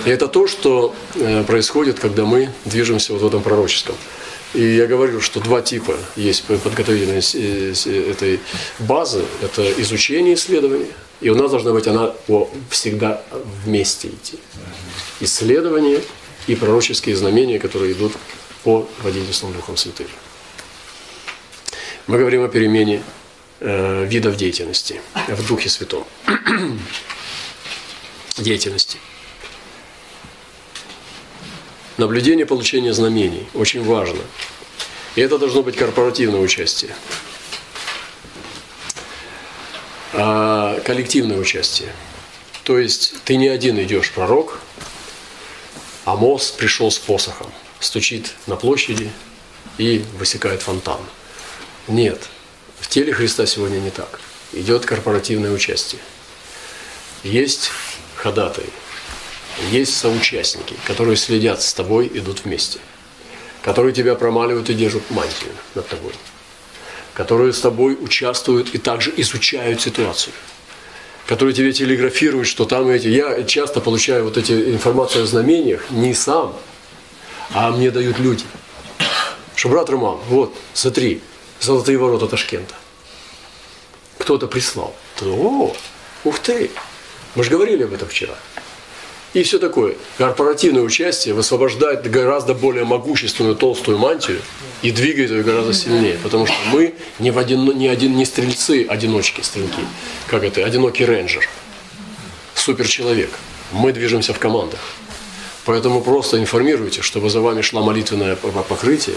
И 0.04 0.10
это 0.10 0.28
то, 0.28 0.46
что 0.46 0.94
э, 1.14 1.42
происходит, 1.44 1.98
когда 1.98 2.24
мы 2.24 2.50
движемся 2.64 3.12
вот 3.12 3.22
в 3.22 3.26
этом 3.26 3.42
пророческом. 3.42 3.94
И 4.54 4.62
я 4.62 4.86
говорю, 4.86 5.20
что 5.20 5.40
два 5.40 5.62
типа 5.62 5.96
есть 6.16 6.44
подготовительной 6.44 7.18
этой 8.10 8.40
базы. 8.78 9.24
Это 9.42 9.70
изучение 9.80 10.34
исследования– 10.34 10.88
И 11.20 11.30
у 11.30 11.34
нас 11.34 11.50
должна 11.50 11.72
быть 11.72 11.86
она 11.86 12.14
всегда 12.70 13.22
вместе 13.64 14.08
идти. 14.08 14.38
Исследование 15.20 16.00
и 16.48 16.56
пророческие 16.56 17.14
знамения, 17.14 17.60
которые 17.60 17.92
идут 17.92 18.14
по 18.64 18.88
водительству 19.02 19.50
Духом 19.50 19.76
Святым. 19.76 20.08
Мы 22.06 22.18
говорим 22.18 22.42
о 22.42 22.48
перемене 22.48 23.02
э, 23.60 24.06
видов 24.06 24.36
деятельности 24.36 25.00
в 25.28 25.46
Духе 25.46 25.68
Святом. 25.68 26.06
деятельности. 28.38 28.98
Наблюдение 31.98 32.46
получение 32.46 32.94
знамений 32.94 33.46
очень 33.54 33.84
важно. 33.84 34.22
И 35.16 35.20
это 35.20 35.38
должно 35.38 35.62
быть 35.62 35.76
корпоративное 35.76 36.40
участие. 36.40 36.94
А 40.14 40.80
коллективное 40.80 41.38
участие. 41.38 41.92
То 42.62 42.78
есть 42.78 43.14
ты 43.24 43.36
не 43.36 43.48
один 43.48 43.82
идешь 43.82 44.12
пророк, 44.12 44.60
а 46.08 46.16
Мос 46.16 46.52
пришел 46.52 46.90
с 46.90 46.98
посохом, 46.98 47.52
стучит 47.80 48.32
на 48.46 48.56
площади 48.56 49.12
и 49.76 50.02
высекает 50.16 50.62
фонтан. 50.62 51.00
Нет, 51.86 52.30
в 52.80 52.88
теле 52.88 53.12
Христа 53.12 53.44
сегодня 53.44 53.78
не 53.78 53.90
так. 53.90 54.18
Идет 54.54 54.86
корпоративное 54.86 55.52
участие. 55.52 56.00
Есть 57.24 57.70
ходатай, 58.16 58.64
есть 59.70 59.98
соучастники, 59.98 60.76
которые 60.86 61.18
следят 61.18 61.60
с 61.60 61.74
тобой, 61.74 62.10
идут 62.14 62.46
вместе, 62.46 62.78
которые 63.60 63.92
тебя 63.92 64.14
промаливают 64.14 64.70
и 64.70 64.74
держат 64.74 65.10
мантию 65.10 65.52
над 65.74 65.88
тобой, 65.88 66.14
которые 67.12 67.52
с 67.52 67.60
тобой 67.60 67.98
участвуют 68.00 68.74
и 68.74 68.78
также 68.78 69.12
изучают 69.18 69.82
ситуацию, 69.82 70.32
которые 71.28 71.52
тебе 71.52 71.74
телеграфируют, 71.74 72.48
что 72.48 72.64
там 72.64 72.88
эти... 72.88 73.08
Я 73.08 73.42
часто 73.44 73.82
получаю 73.82 74.24
вот 74.24 74.38
эти 74.38 74.72
информацию 74.72 75.24
о 75.24 75.26
знамениях 75.26 75.90
не 75.90 76.14
сам, 76.14 76.56
а 77.50 77.70
мне 77.70 77.90
дают 77.90 78.18
люди. 78.18 78.44
Что, 79.54 79.68
брат 79.68 79.90
Роман, 79.90 80.16
вот, 80.28 80.54
смотри, 80.72 81.20
золотые 81.60 81.98
ворота 81.98 82.28
Ташкента. 82.28 82.74
Кто-то 84.16 84.46
прислал. 84.46 84.96
О, 85.20 85.76
ух 86.24 86.38
ты, 86.38 86.70
мы 87.34 87.44
же 87.44 87.50
говорили 87.50 87.82
об 87.84 87.92
этом 87.92 88.08
вчера. 88.08 88.34
И 89.38 89.44
все 89.44 89.60
такое. 89.60 89.94
Корпоративное 90.16 90.82
участие 90.82 91.32
высвобождает 91.32 92.10
гораздо 92.10 92.54
более 92.54 92.84
могущественную 92.84 93.54
толстую 93.54 93.96
мантию 93.96 94.40
и 94.82 94.90
двигает 94.90 95.30
ее 95.30 95.44
гораздо 95.44 95.72
сильнее. 95.72 96.18
Потому 96.20 96.46
что 96.46 96.56
мы 96.72 96.94
не, 97.20 97.30
в 97.30 97.38
один, 97.38 97.64
не, 97.78 97.86
один, 97.86 98.16
не 98.16 98.24
стрельцы, 98.24 98.84
одиночки, 98.88 99.42
стрелки. 99.42 99.82
Как 100.26 100.42
это? 100.42 100.64
Одинокий 100.64 101.04
рейнджер. 101.04 101.48
Суперчеловек. 102.56 103.30
Мы 103.70 103.92
движемся 103.92 104.34
в 104.34 104.40
командах. 104.40 104.80
Поэтому 105.64 106.00
просто 106.00 106.40
информируйте, 106.40 107.02
чтобы 107.02 107.30
за 107.30 107.40
вами 107.40 107.62
шла 107.62 107.80
молитвенное 107.80 108.34
покрытие, 108.34 109.14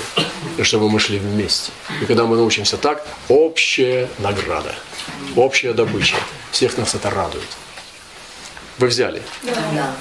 и 0.60 0.62
чтобы 0.62 0.88
мы 0.88 1.00
шли 1.00 1.18
вместе. 1.18 1.72
И 2.00 2.06
когда 2.06 2.26
мы 2.26 2.36
научимся 2.36 2.78
так, 2.78 3.08
общая 3.28 4.08
награда, 4.20 4.76
общая 5.36 5.74
добыча. 5.74 6.18
Всех 6.52 6.78
нас 6.78 6.94
это 6.94 7.10
радует. 7.10 7.48
Вы 8.78 8.88
взяли? 8.88 9.22
Да. 9.44 9.96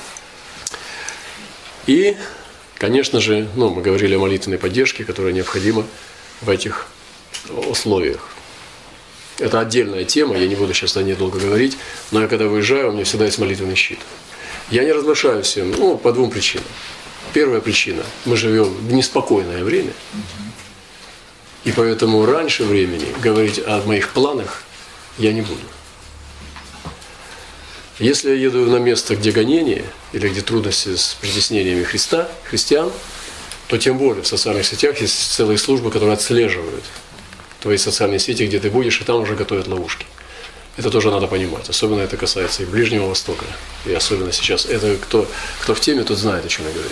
И, 1.91 2.17
конечно 2.79 3.19
же, 3.19 3.49
ну, 3.57 3.71
мы 3.71 3.83
говорили 3.83 4.15
о 4.15 4.21
молитвенной 4.21 4.59
поддержке, 4.59 5.03
которая 5.03 5.33
необходима 5.33 5.85
в 6.41 6.49
этих 6.49 6.87
условиях. 7.69 8.29
Это 9.41 9.59
отдельная 9.59 10.05
тема, 10.05 10.39
я 10.39 10.47
не 10.47 10.55
буду 10.55 10.73
сейчас 10.73 10.97
о 10.97 11.03
ней 11.03 11.17
долго 11.17 11.41
говорить, 11.41 11.77
но 12.13 12.23
я 12.23 12.29
когда 12.29 12.47
выезжаю, 12.47 12.91
у 12.91 12.93
меня 12.93 13.03
всегда 13.03 13.25
есть 13.25 13.41
молитвенный 13.41 13.75
щит. 13.75 13.99
Я 14.71 14.85
не 14.85 14.93
разглашаю 14.93 15.43
всем, 15.43 15.73
ну, 15.73 15.97
по 15.99 16.13
двум 16.13 16.31
причинам. 16.31 16.65
Первая 17.33 17.61
причина, 17.61 18.05
мы 18.25 18.37
живем 18.37 18.73
в 18.73 18.93
неспокойное 18.93 19.65
время, 19.65 19.93
и 21.65 21.73
поэтому 21.73 22.25
раньше 22.25 22.63
времени 22.63 23.07
говорить 23.21 23.61
о 23.67 23.83
моих 23.83 24.11
планах 24.11 24.63
я 25.19 25.33
не 25.33 25.41
буду. 25.41 25.67
Если 28.01 28.31
я 28.31 28.35
еду 28.35 28.65
на 28.65 28.79
место, 28.79 29.15
где 29.15 29.31
гонение 29.31 29.85
или 30.15 30.27
где 30.31 30.41
трудности 30.41 30.97
с 30.97 31.19
притеснениями 31.21 31.85
Христа, 31.85 32.31
христиан, 32.45 32.91
то 33.69 33.77
тем 33.77 33.99
более 33.99 34.23
в 34.23 34.27
социальных 34.27 34.65
сетях 34.65 35.03
есть 35.03 35.35
целые 35.35 35.59
службы, 35.59 35.91
которые 35.91 36.15
отслеживают 36.15 36.83
твои 37.61 37.77
социальные 37.77 38.19
сети, 38.19 38.47
где 38.47 38.59
ты 38.59 38.71
будешь, 38.71 38.99
и 39.03 39.05
там 39.05 39.21
уже 39.21 39.37
готовят 39.37 39.69
ловушки. 39.69 40.07
Это 40.79 40.91
тоже 40.91 41.11
надо 41.11 41.27
понимать. 41.27 41.69
Особенно 41.69 42.01
это 42.01 42.17
касается 42.17 42.63
и 42.63 42.67
Ближнего 42.67 43.05
Востока. 43.05 43.45
И 43.85 43.93
особенно 43.93 44.33
сейчас. 44.33 44.65
Это 44.65 44.97
кто, 44.97 45.29
кто 45.61 45.75
в 45.75 45.81
теме, 45.81 46.03
тот 46.03 46.17
знает, 46.17 46.47
о 46.47 46.49
чем 46.49 46.67
я 46.67 46.73
говорю. 46.73 46.89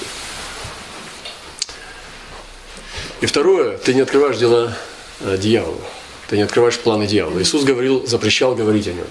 И 3.22 3.26
второе, 3.26 3.78
ты 3.78 3.94
не 3.94 4.02
открываешь 4.02 4.36
дела 4.36 4.76
э, 5.20 5.38
дьяволу. 5.38 5.80
Ты 6.28 6.36
не 6.36 6.42
открываешь 6.42 6.78
планы 6.78 7.06
дьявола. 7.06 7.40
Иисус 7.40 7.64
говорил, 7.64 8.06
запрещал 8.06 8.54
говорить 8.54 8.88
о 8.88 8.92
нем. 8.92 9.06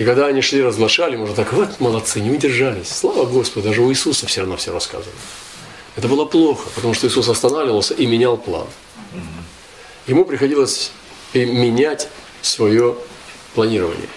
И 0.00 0.04
когда 0.04 0.28
они 0.28 0.40
шли, 0.40 0.62
разглашали, 0.62 1.14
можно 1.14 1.34
так, 1.34 1.52
вот 1.52 1.78
молодцы, 1.78 2.20
не 2.20 2.30
удержались. 2.30 2.88
Слава 2.88 3.26
Господу, 3.26 3.68
даже 3.68 3.82
у 3.82 3.90
Иисуса 3.90 4.26
все 4.26 4.40
равно 4.40 4.56
все 4.56 4.72
рассказывали. 4.72 5.14
Это 5.94 6.08
было 6.08 6.24
плохо, 6.24 6.70
потому 6.74 6.94
что 6.94 7.06
Иисус 7.06 7.28
останавливался 7.28 7.92
и 7.92 8.06
менял 8.06 8.38
план. 8.38 8.66
Ему 10.06 10.24
приходилось 10.24 10.92
менять 11.34 12.08
свое 12.40 12.96
планирование. 13.54 14.08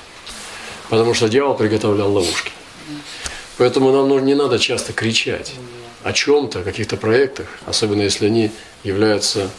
Потому 0.89 1.13
что 1.13 1.27
дьявол 1.27 1.55
приготовлял 1.55 2.13
ловушки. 2.13 2.53
Поэтому 3.57 3.91
нам 3.91 4.25
не 4.25 4.35
надо 4.35 4.59
часто 4.59 4.93
кричать 4.93 5.53
о 6.01 6.13
чем-то, 6.13 6.59
о 6.59 6.63
каких-то 6.63 6.95
проектах, 6.95 7.47
особенно 7.65 8.03
если 8.03 8.27
они 8.27 8.51
являются 8.85 9.49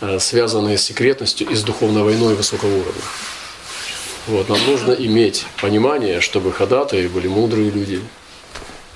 э, 0.00 0.20
связанные 0.20 0.78
с 0.78 0.84
секретностью 0.84 1.48
и 1.48 1.56
с 1.56 1.64
духовной 1.64 2.04
войной 2.04 2.36
высокого 2.36 2.70
уровня. 2.70 3.02
Вот, 4.28 4.48
нам 4.48 4.58
нужно 4.66 4.92
иметь 4.92 5.46
понимание, 5.60 6.20
чтобы 6.20 6.52
ходатаи 6.52 7.08
были 7.08 7.26
мудрые 7.26 7.70
люди, 7.70 8.00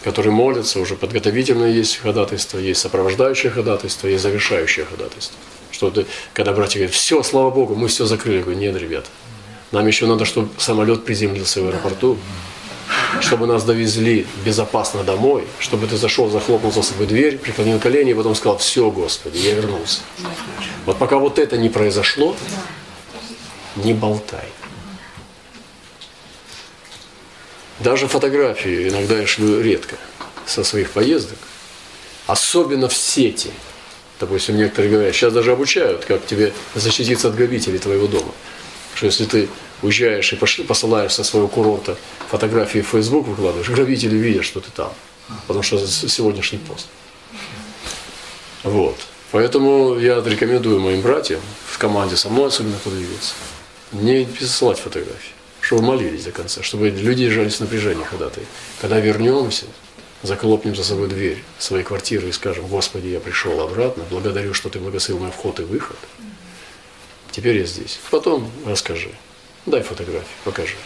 которые 0.05 0.33
молятся, 0.33 0.79
уже 0.79 0.95
подготовительное 0.95 1.71
есть 1.71 1.97
ходатайство, 1.97 2.59
есть 2.59 2.81
сопровождающее 2.81 3.51
ходатайство, 3.51 4.07
есть 4.07 4.23
завершающее 4.23 4.87
ходатайство. 4.87 5.37
Что 5.73 5.91
ты, 5.91 6.07
когда 6.33 6.53
братья 6.53 6.79
говорят, 6.79 6.95
все, 6.95 7.25
слава 7.25 7.51
Богу, 7.51 7.75
мы 7.75 7.89
все 7.89 8.07
закрыли. 8.07 8.37
Я 8.37 8.43
говорю, 8.43 8.61
нет, 8.61 8.77
ребят, 8.77 9.07
нам 9.73 9.85
еще 9.85 10.07
надо, 10.07 10.25
чтобы 10.25 10.49
самолет 10.59 11.05
приземлился 11.05 11.61
в 11.61 11.67
аэропорту, 11.67 12.19
чтобы 13.21 13.49
нас 13.49 13.65
довезли 13.65 14.27
безопасно 14.45 15.03
домой, 15.03 15.45
чтобы 15.59 15.89
ты 15.89 15.97
зашел, 15.97 16.31
захлопнул 16.31 16.71
за 16.71 16.83
собой 16.83 17.09
дверь, 17.09 17.37
преклонил 17.39 17.81
колени 17.81 18.13
и 18.13 18.15
потом 18.15 18.37
сказал, 18.37 18.59
все, 18.59 18.89
Господи, 18.93 19.39
я 19.39 19.55
вернулся. 19.55 20.03
Вот 20.85 20.99
пока 20.99 21.19
вот 21.19 21.41
это 21.41 21.59
не 21.59 21.69
произошло, 21.69 22.37
не 23.75 23.93
болтай. 23.93 24.47
Даже 27.81 28.09
фотографии 28.09 28.89
иногда 28.89 29.19
я 29.19 29.27
шлю 29.27 29.61
редко 29.61 29.97
со 30.47 30.65
своих 30.65 30.91
поездок. 30.91 31.39
Особенно 32.27 32.89
в 32.89 32.97
сети. 32.97 33.51
Допустим, 34.19 34.57
некоторые 34.57 34.91
говорят, 34.91 35.15
сейчас 35.15 35.33
даже 35.33 35.53
обучают, 35.53 36.07
как 36.07 36.25
тебе 36.25 36.53
защититься 36.75 37.29
от 37.29 37.37
грабителей 37.37 37.79
твоего 37.79 38.07
дома. 38.07 38.33
Что 38.95 39.07
если 39.07 39.27
ты 39.27 39.49
уезжаешь 39.83 40.33
и 40.33 40.37
посылаешь 40.37 41.13
со 41.13 41.23
своего 41.23 41.49
курорта 41.49 41.99
фотографии 42.31 42.79
в 42.81 42.89
Facebook 42.89 43.27
выкладываешь, 43.27 43.69
грабители 43.69 44.17
видят, 44.17 44.45
что 44.45 44.61
ты 44.61 44.71
там. 44.71 44.93
Потому 45.47 45.63
что 45.63 45.87
сегодняшний 45.87 46.59
пост. 46.59 46.87
Вот. 48.63 48.97
Поэтому 49.33 49.99
я 49.99 50.23
рекомендую 50.25 50.81
моим 50.81 51.03
братьям 51.03 51.41
в 51.69 51.77
команде 51.77 52.17
со 52.17 52.31
мной 52.31 52.49
особенно 52.49 52.79
подвигаться. 52.79 53.35
Не 53.93 54.25
присылать 54.25 54.79
фотографии 54.79 55.36
чтобы 55.67 55.83
молились 55.83 56.23
до 56.23 56.31
конца, 56.31 56.63
чтобы 56.63 56.91
люди 56.91 57.25
держались 57.25 57.57
в 57.57 57.61
напряжении 57.61 58.05
ходатай. 58.05 58.45
Когда 58.81 59.01
вернемся, 59.01 59.67
заколопнем 60.23 60.77
за 60.77 60.85
собой 60.85 61.09
дверь 61.09 61.43
своей 61.59 61.83
квартиры 61.83 62.29
и 62.29 62.33
скажем, 62.33 62.69
Господи, 62.69 63.09
я 63.09 63.19
пришел 63.19 63.61
обратно, 63.61 64.05
благодарю, 64.09 64.55
что 64.55 64.69
Ты 64.69 64.79
благословил 64.79 65.25
мой 65.25 65.33
вход 65.33 65.59
и 65.59 65.65
выход. 65.65 65.97
Теперь 67.33 67.59
я 67.59 67.65
здесь. 67.65 67.99
Потом 68.13 68.49
расскажи. 68.65 69.11
Дай 69.67 69.83
фотографию, 69.83 70.25
покажи. 70.45 70.77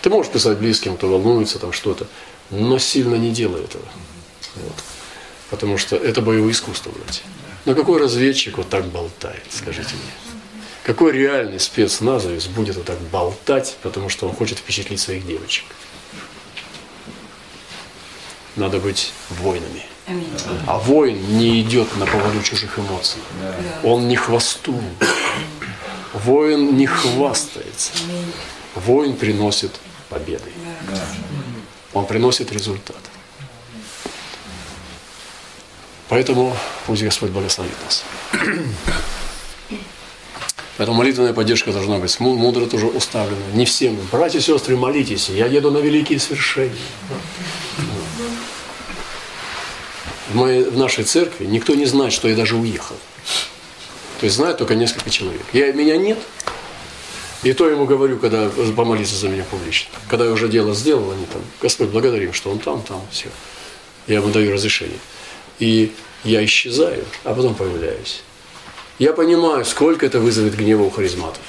Ты 0.00 0.10
можешь 0.10 0.30
писать 0.30 0.58
близким, 0.58 0.96
кто 0.96 1.08
волнуется, 1.08 1.58
там 1.58 1.72
что-то, 1.72 2.06
но 2.50 2.78
сильно 2.78 3.16
не 3.16 3.32
делай 3.32 3.64
этого. 3.64 3.84
Вот. 4.54 4.76
Потому 5.50 5.76
что 5.76 5.96
это 5.96 6.22
боевое 6.22 6.52
искусство, 6.52 6.92
братья. 6.92 7.24
Но 7.64 7.74
какой 7.74 7.98
разведчик 7.98 8.58
вот 8.58 8.68
так 8.68 8.86
болтает, 8.86 9.42
скажите 9.50 9.94
мне? 9.94 10.23
Какой 10.84 11.12
реальный 11.12 11.58
спецназовец 11.58 12.46
будет 12.46 12.76
вот 12.76 12.84
так 12.84 13.00
болтать, 13.00 13.78
потому 13.82 14.10
что 14.10 14.28
он 14.28 14.34
хочет 14.34 14.58
впечатлить 14.58 15.00
своих 15.00 15.26
девочек? 15.26 15.64
Надо 18.54 18.78
быть 18.78 19.14
воинами. 19.30 19.86
А 20.66 20.78
воин 20.78 21.38
не 21.38 21.62
идет 21.62 21.96
на 21.96 22.04
поводу 22.04 22.42
чужих 22.42 22.78
эмоций. 22.78 23.22
Он 23.82 24.08
не 24.08 24.16
хвостун. 24.16 24.84
Воин 26.12 26.76
не 26.76 26.86
хвастается. 26.86 27.92
Воин 28.74 29.16
приносит 29.16 29.72
победой. 30.10 30.52
Он 31.94 32.04
приносит 32.04 32.52
результат. 32.52 33.00
Поэтому 36.10 36.54
пусть 36.86 37.02
Господь 37.02 37.30
благословит 37.30 37.72
нас. 37.82 38.04
Поэтому 40.76 40.98
молитвенная 40.98 41.32
поддержка 41.32 41.72
должна 41.72 41.98
быть 41.98 42.18
мудро 42.18 42.66
тоже 42.66 42.86
уставлена. 42.86 43.42
Не 43.52 43.64
всем. 43.64 43.96
Братья 44.10 44.38
и 44.38 44.42
сестры, 44.42 44.76
молитесь. 44.76 45.28
Я 45.28 45.46
еду 45.46 45.70
на 45.70 45.78
великие 45.78 46.18
свершения. 46.18 46.74
В, 50.30 50.34
моей, 50.34 50.64
в 50.64 50.76
нашей 50.76 51.04
церкви 51.04 51.44
никто 51.44 51.74
не 51.74 51.86
знает, 51.86 52.12
что 52.12 52.28
я 52.28 52.34
даже 52.34 52.56
уехал. 52.56 52.96
То 54.18 54.24
есть 54.24 54.36
знают 54.36 54.58
только 54.58 54.74
несколько 54.74 55.10
человек. 55.10 55.42
Я, 55.52 55.72
меня 55.72 55.96
нет. 55.96 56.18
И 57.44 57.52
то 57.52 57.68
ему 57.68 57.84
говорю, 57.84 58.18
когда 58.18 58.50
помолиться 58.74 59.14
за 59.14 59.28
меня 59.28 59.44
публично. 59.44 59.90
Когда 60.08 60.24
я 60.24 60.32
уже 60.32 60.48
дело 60.48 60.74
сделал, 60.74 61.10
они 61.12 61.26
там, 61.26 61.42
Господь, 61.60 61.90
благодарим, 61.90 62.32
что 62.32 62.50
он 62.50 62.58
там, 62.58 62.82
там, 62.82 63.02
все. 63.10 63.28
Я 64.06 64.16
ему 64.16 64.30
даю 64.30 64.52
разрешение. 64.52 64.98
И 65.58 65.92
я 66.24 66.44
исчезаю, 66.44 67.04
а 67.22 67.34
потом 67.34 67.54
появляюсь. 67.54 68.22
Я 68.98 69.12
понимаю, 69.12 69.64
сколько 69.64 70.06
это 70.06 70.20
вызовет 70.20 70.56
гнева 70.56 70.82
у 70.82 70.90
харизматов. 70.90 71.42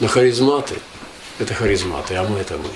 Но 0.00 0.08
харизматы– 0.08 0.76
это 1.38 1.52
харизматы, 1.52 2.14
а 2.14 2.24
мы– 2.24 2.38
это 2.40 2.56
мы. 2.56 2.68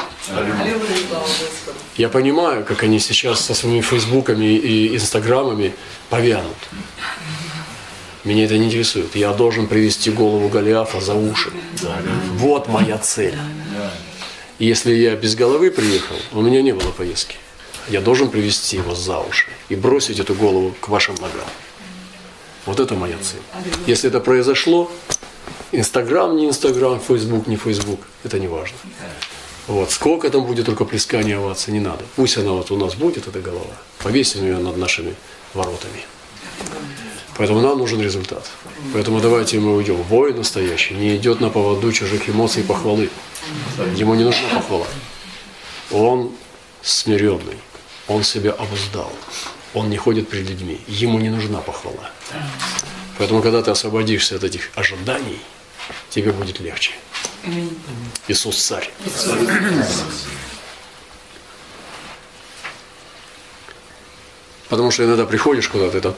Я 1.96 2.10
понимаю, 2.10 2.64
как 2.64 2.82
они 2.82 2.98
сейчас 2.98 3.40
со 3.40 3.54
своими 3.54 3.80
фейсбуками 3.80 4.44
и 4.44 4.94
инстаграмами 4.94 5.74
повянут. 6.10 6.56
Меня 8.24 8.44
это 8.44 8.58
не 8.58 8.66
интересует. 8.66 9.16
Я 9.16 9.32
должен 9.32 9.66
привести 9.66 10.10
голову 10.10 10.48
Голиафа 10.48 11.00
за 11.00 11.14
уши. 11.14 11.52
Вот 12.36 12.68
моя 12.68 12.98
цель. 12.98 13.38
Если 14.58 14.94
я 14.94 15.16
без 15.16 15.34
головы 15.34 15.70
приехал, 15.70 16.16
у 16.32 16.42
меня 16.42 16.62
не 16.62 16.72
было 16.72 16.90
поездки. 16.90 17.36
Я 17.88 18.00
должен 18.00 18.28
привести 18.30 18.76
его 18.76 18.94
за 18.94 19.18
уши 19.18 19.48
и 19.68 19.74
бросить 19.74 20.20
эту 20.20 20.34
голову 20.34 20.74
к 20.80 20.88
вашим 20.88 21.14
ногам. 21.16 21.48
Вот 22.66 22.80
это 22.80 22.94
моя 22.94 23.16
цель. 23.18 23.42
Если 23.86 24.08
это 24.08 24.20
произошло, 24.20 24.90
Инстаграм, 25.72 26.36
не 26.36 26.46
Инстаграм, 26.46 27.00
Фейсбук, 27.00 27.46
не 27.46 27.56
Фейсбук, 27.56 28.00
это 28.22 28.38
не 28.38 28.48
важно. 28.48 28.76
Вот. 29.66 29.90
Сколько 29.90 30.30
там 30.30 30.44
будет 30.44 30.66
только 30.66 30.84
плескания 30.84 31.38
овации, 31.38 31.72
не 31.72 31.80
надо. 31.80 32.04
Пусть 32.16 32.36
она 32.36 32.52
вот 32.52 32.70
у 32.70 32.76
нас 32.76 32.94
будет, 32.94 33.26
эта 33.26 33.40
голова. 33.40 33.74
Повесим 33.98 34.42
ее 34.42 34.58
над 34.58 34.76
нашими 34.76 35.14
воротами. 35.52 36.04
Поэтому 37.36 37.60
нам 37.60 37.78
нужен 37.78 38.00
результат. 38.00 38.48
Поэтому 38.92 39.20
давайте 39.20 39.58
мы 39.58 39.74
уйдем. 39.74 39.96
Воин 40.04 40.36
настоящий 40.36 40.94
не 40.94 41.16
идет 41.16 41.40
на 41.40 41.50
поводу 41.50 41.92
чужих 41.92 42.28
эмоций 42.28 42.62
и 42.62 42.66
похвалы. 42.66 43.10
Ему 43.96 44.14
не 44.14 44.24
нужна 44.24 44.48
похвала. 44.54 44.86
Он 45.90 46.30
смиренный. 46.82 47.58
Он 48.06 48.22
себя 48.22 48.52
обуздал 48.52 49.10
он 49.74 49.90
не 49.90 49.96
ходит 49.96 50.28
перед 50.28 50.48
людьми. 50.48 50.80
Ему 50.86 51.18
не 51.18 51.28
нужна 51.28 51.60
похвала. 51.60 52.10
Поэтому, 53.18 53.42
когда 53.42 53.62
ты 53.62 53.70
освободишься 53.70 54.36
от 54.36 54.44
этих 54.44 54.70
ожиданий, 54.74 55.40
тебе 56.10 56.32
будет 56.32 56.60
легче. 56.60 56.92
Иисус 58.28 58.56
царь. 58.56 58.90
Потому 64.68 64.90
что 64.90 65.04
иногда 65.04 65.26
приходишь 65.26 65.68
куда-то, 65.68 65.98
это 65.98 66.14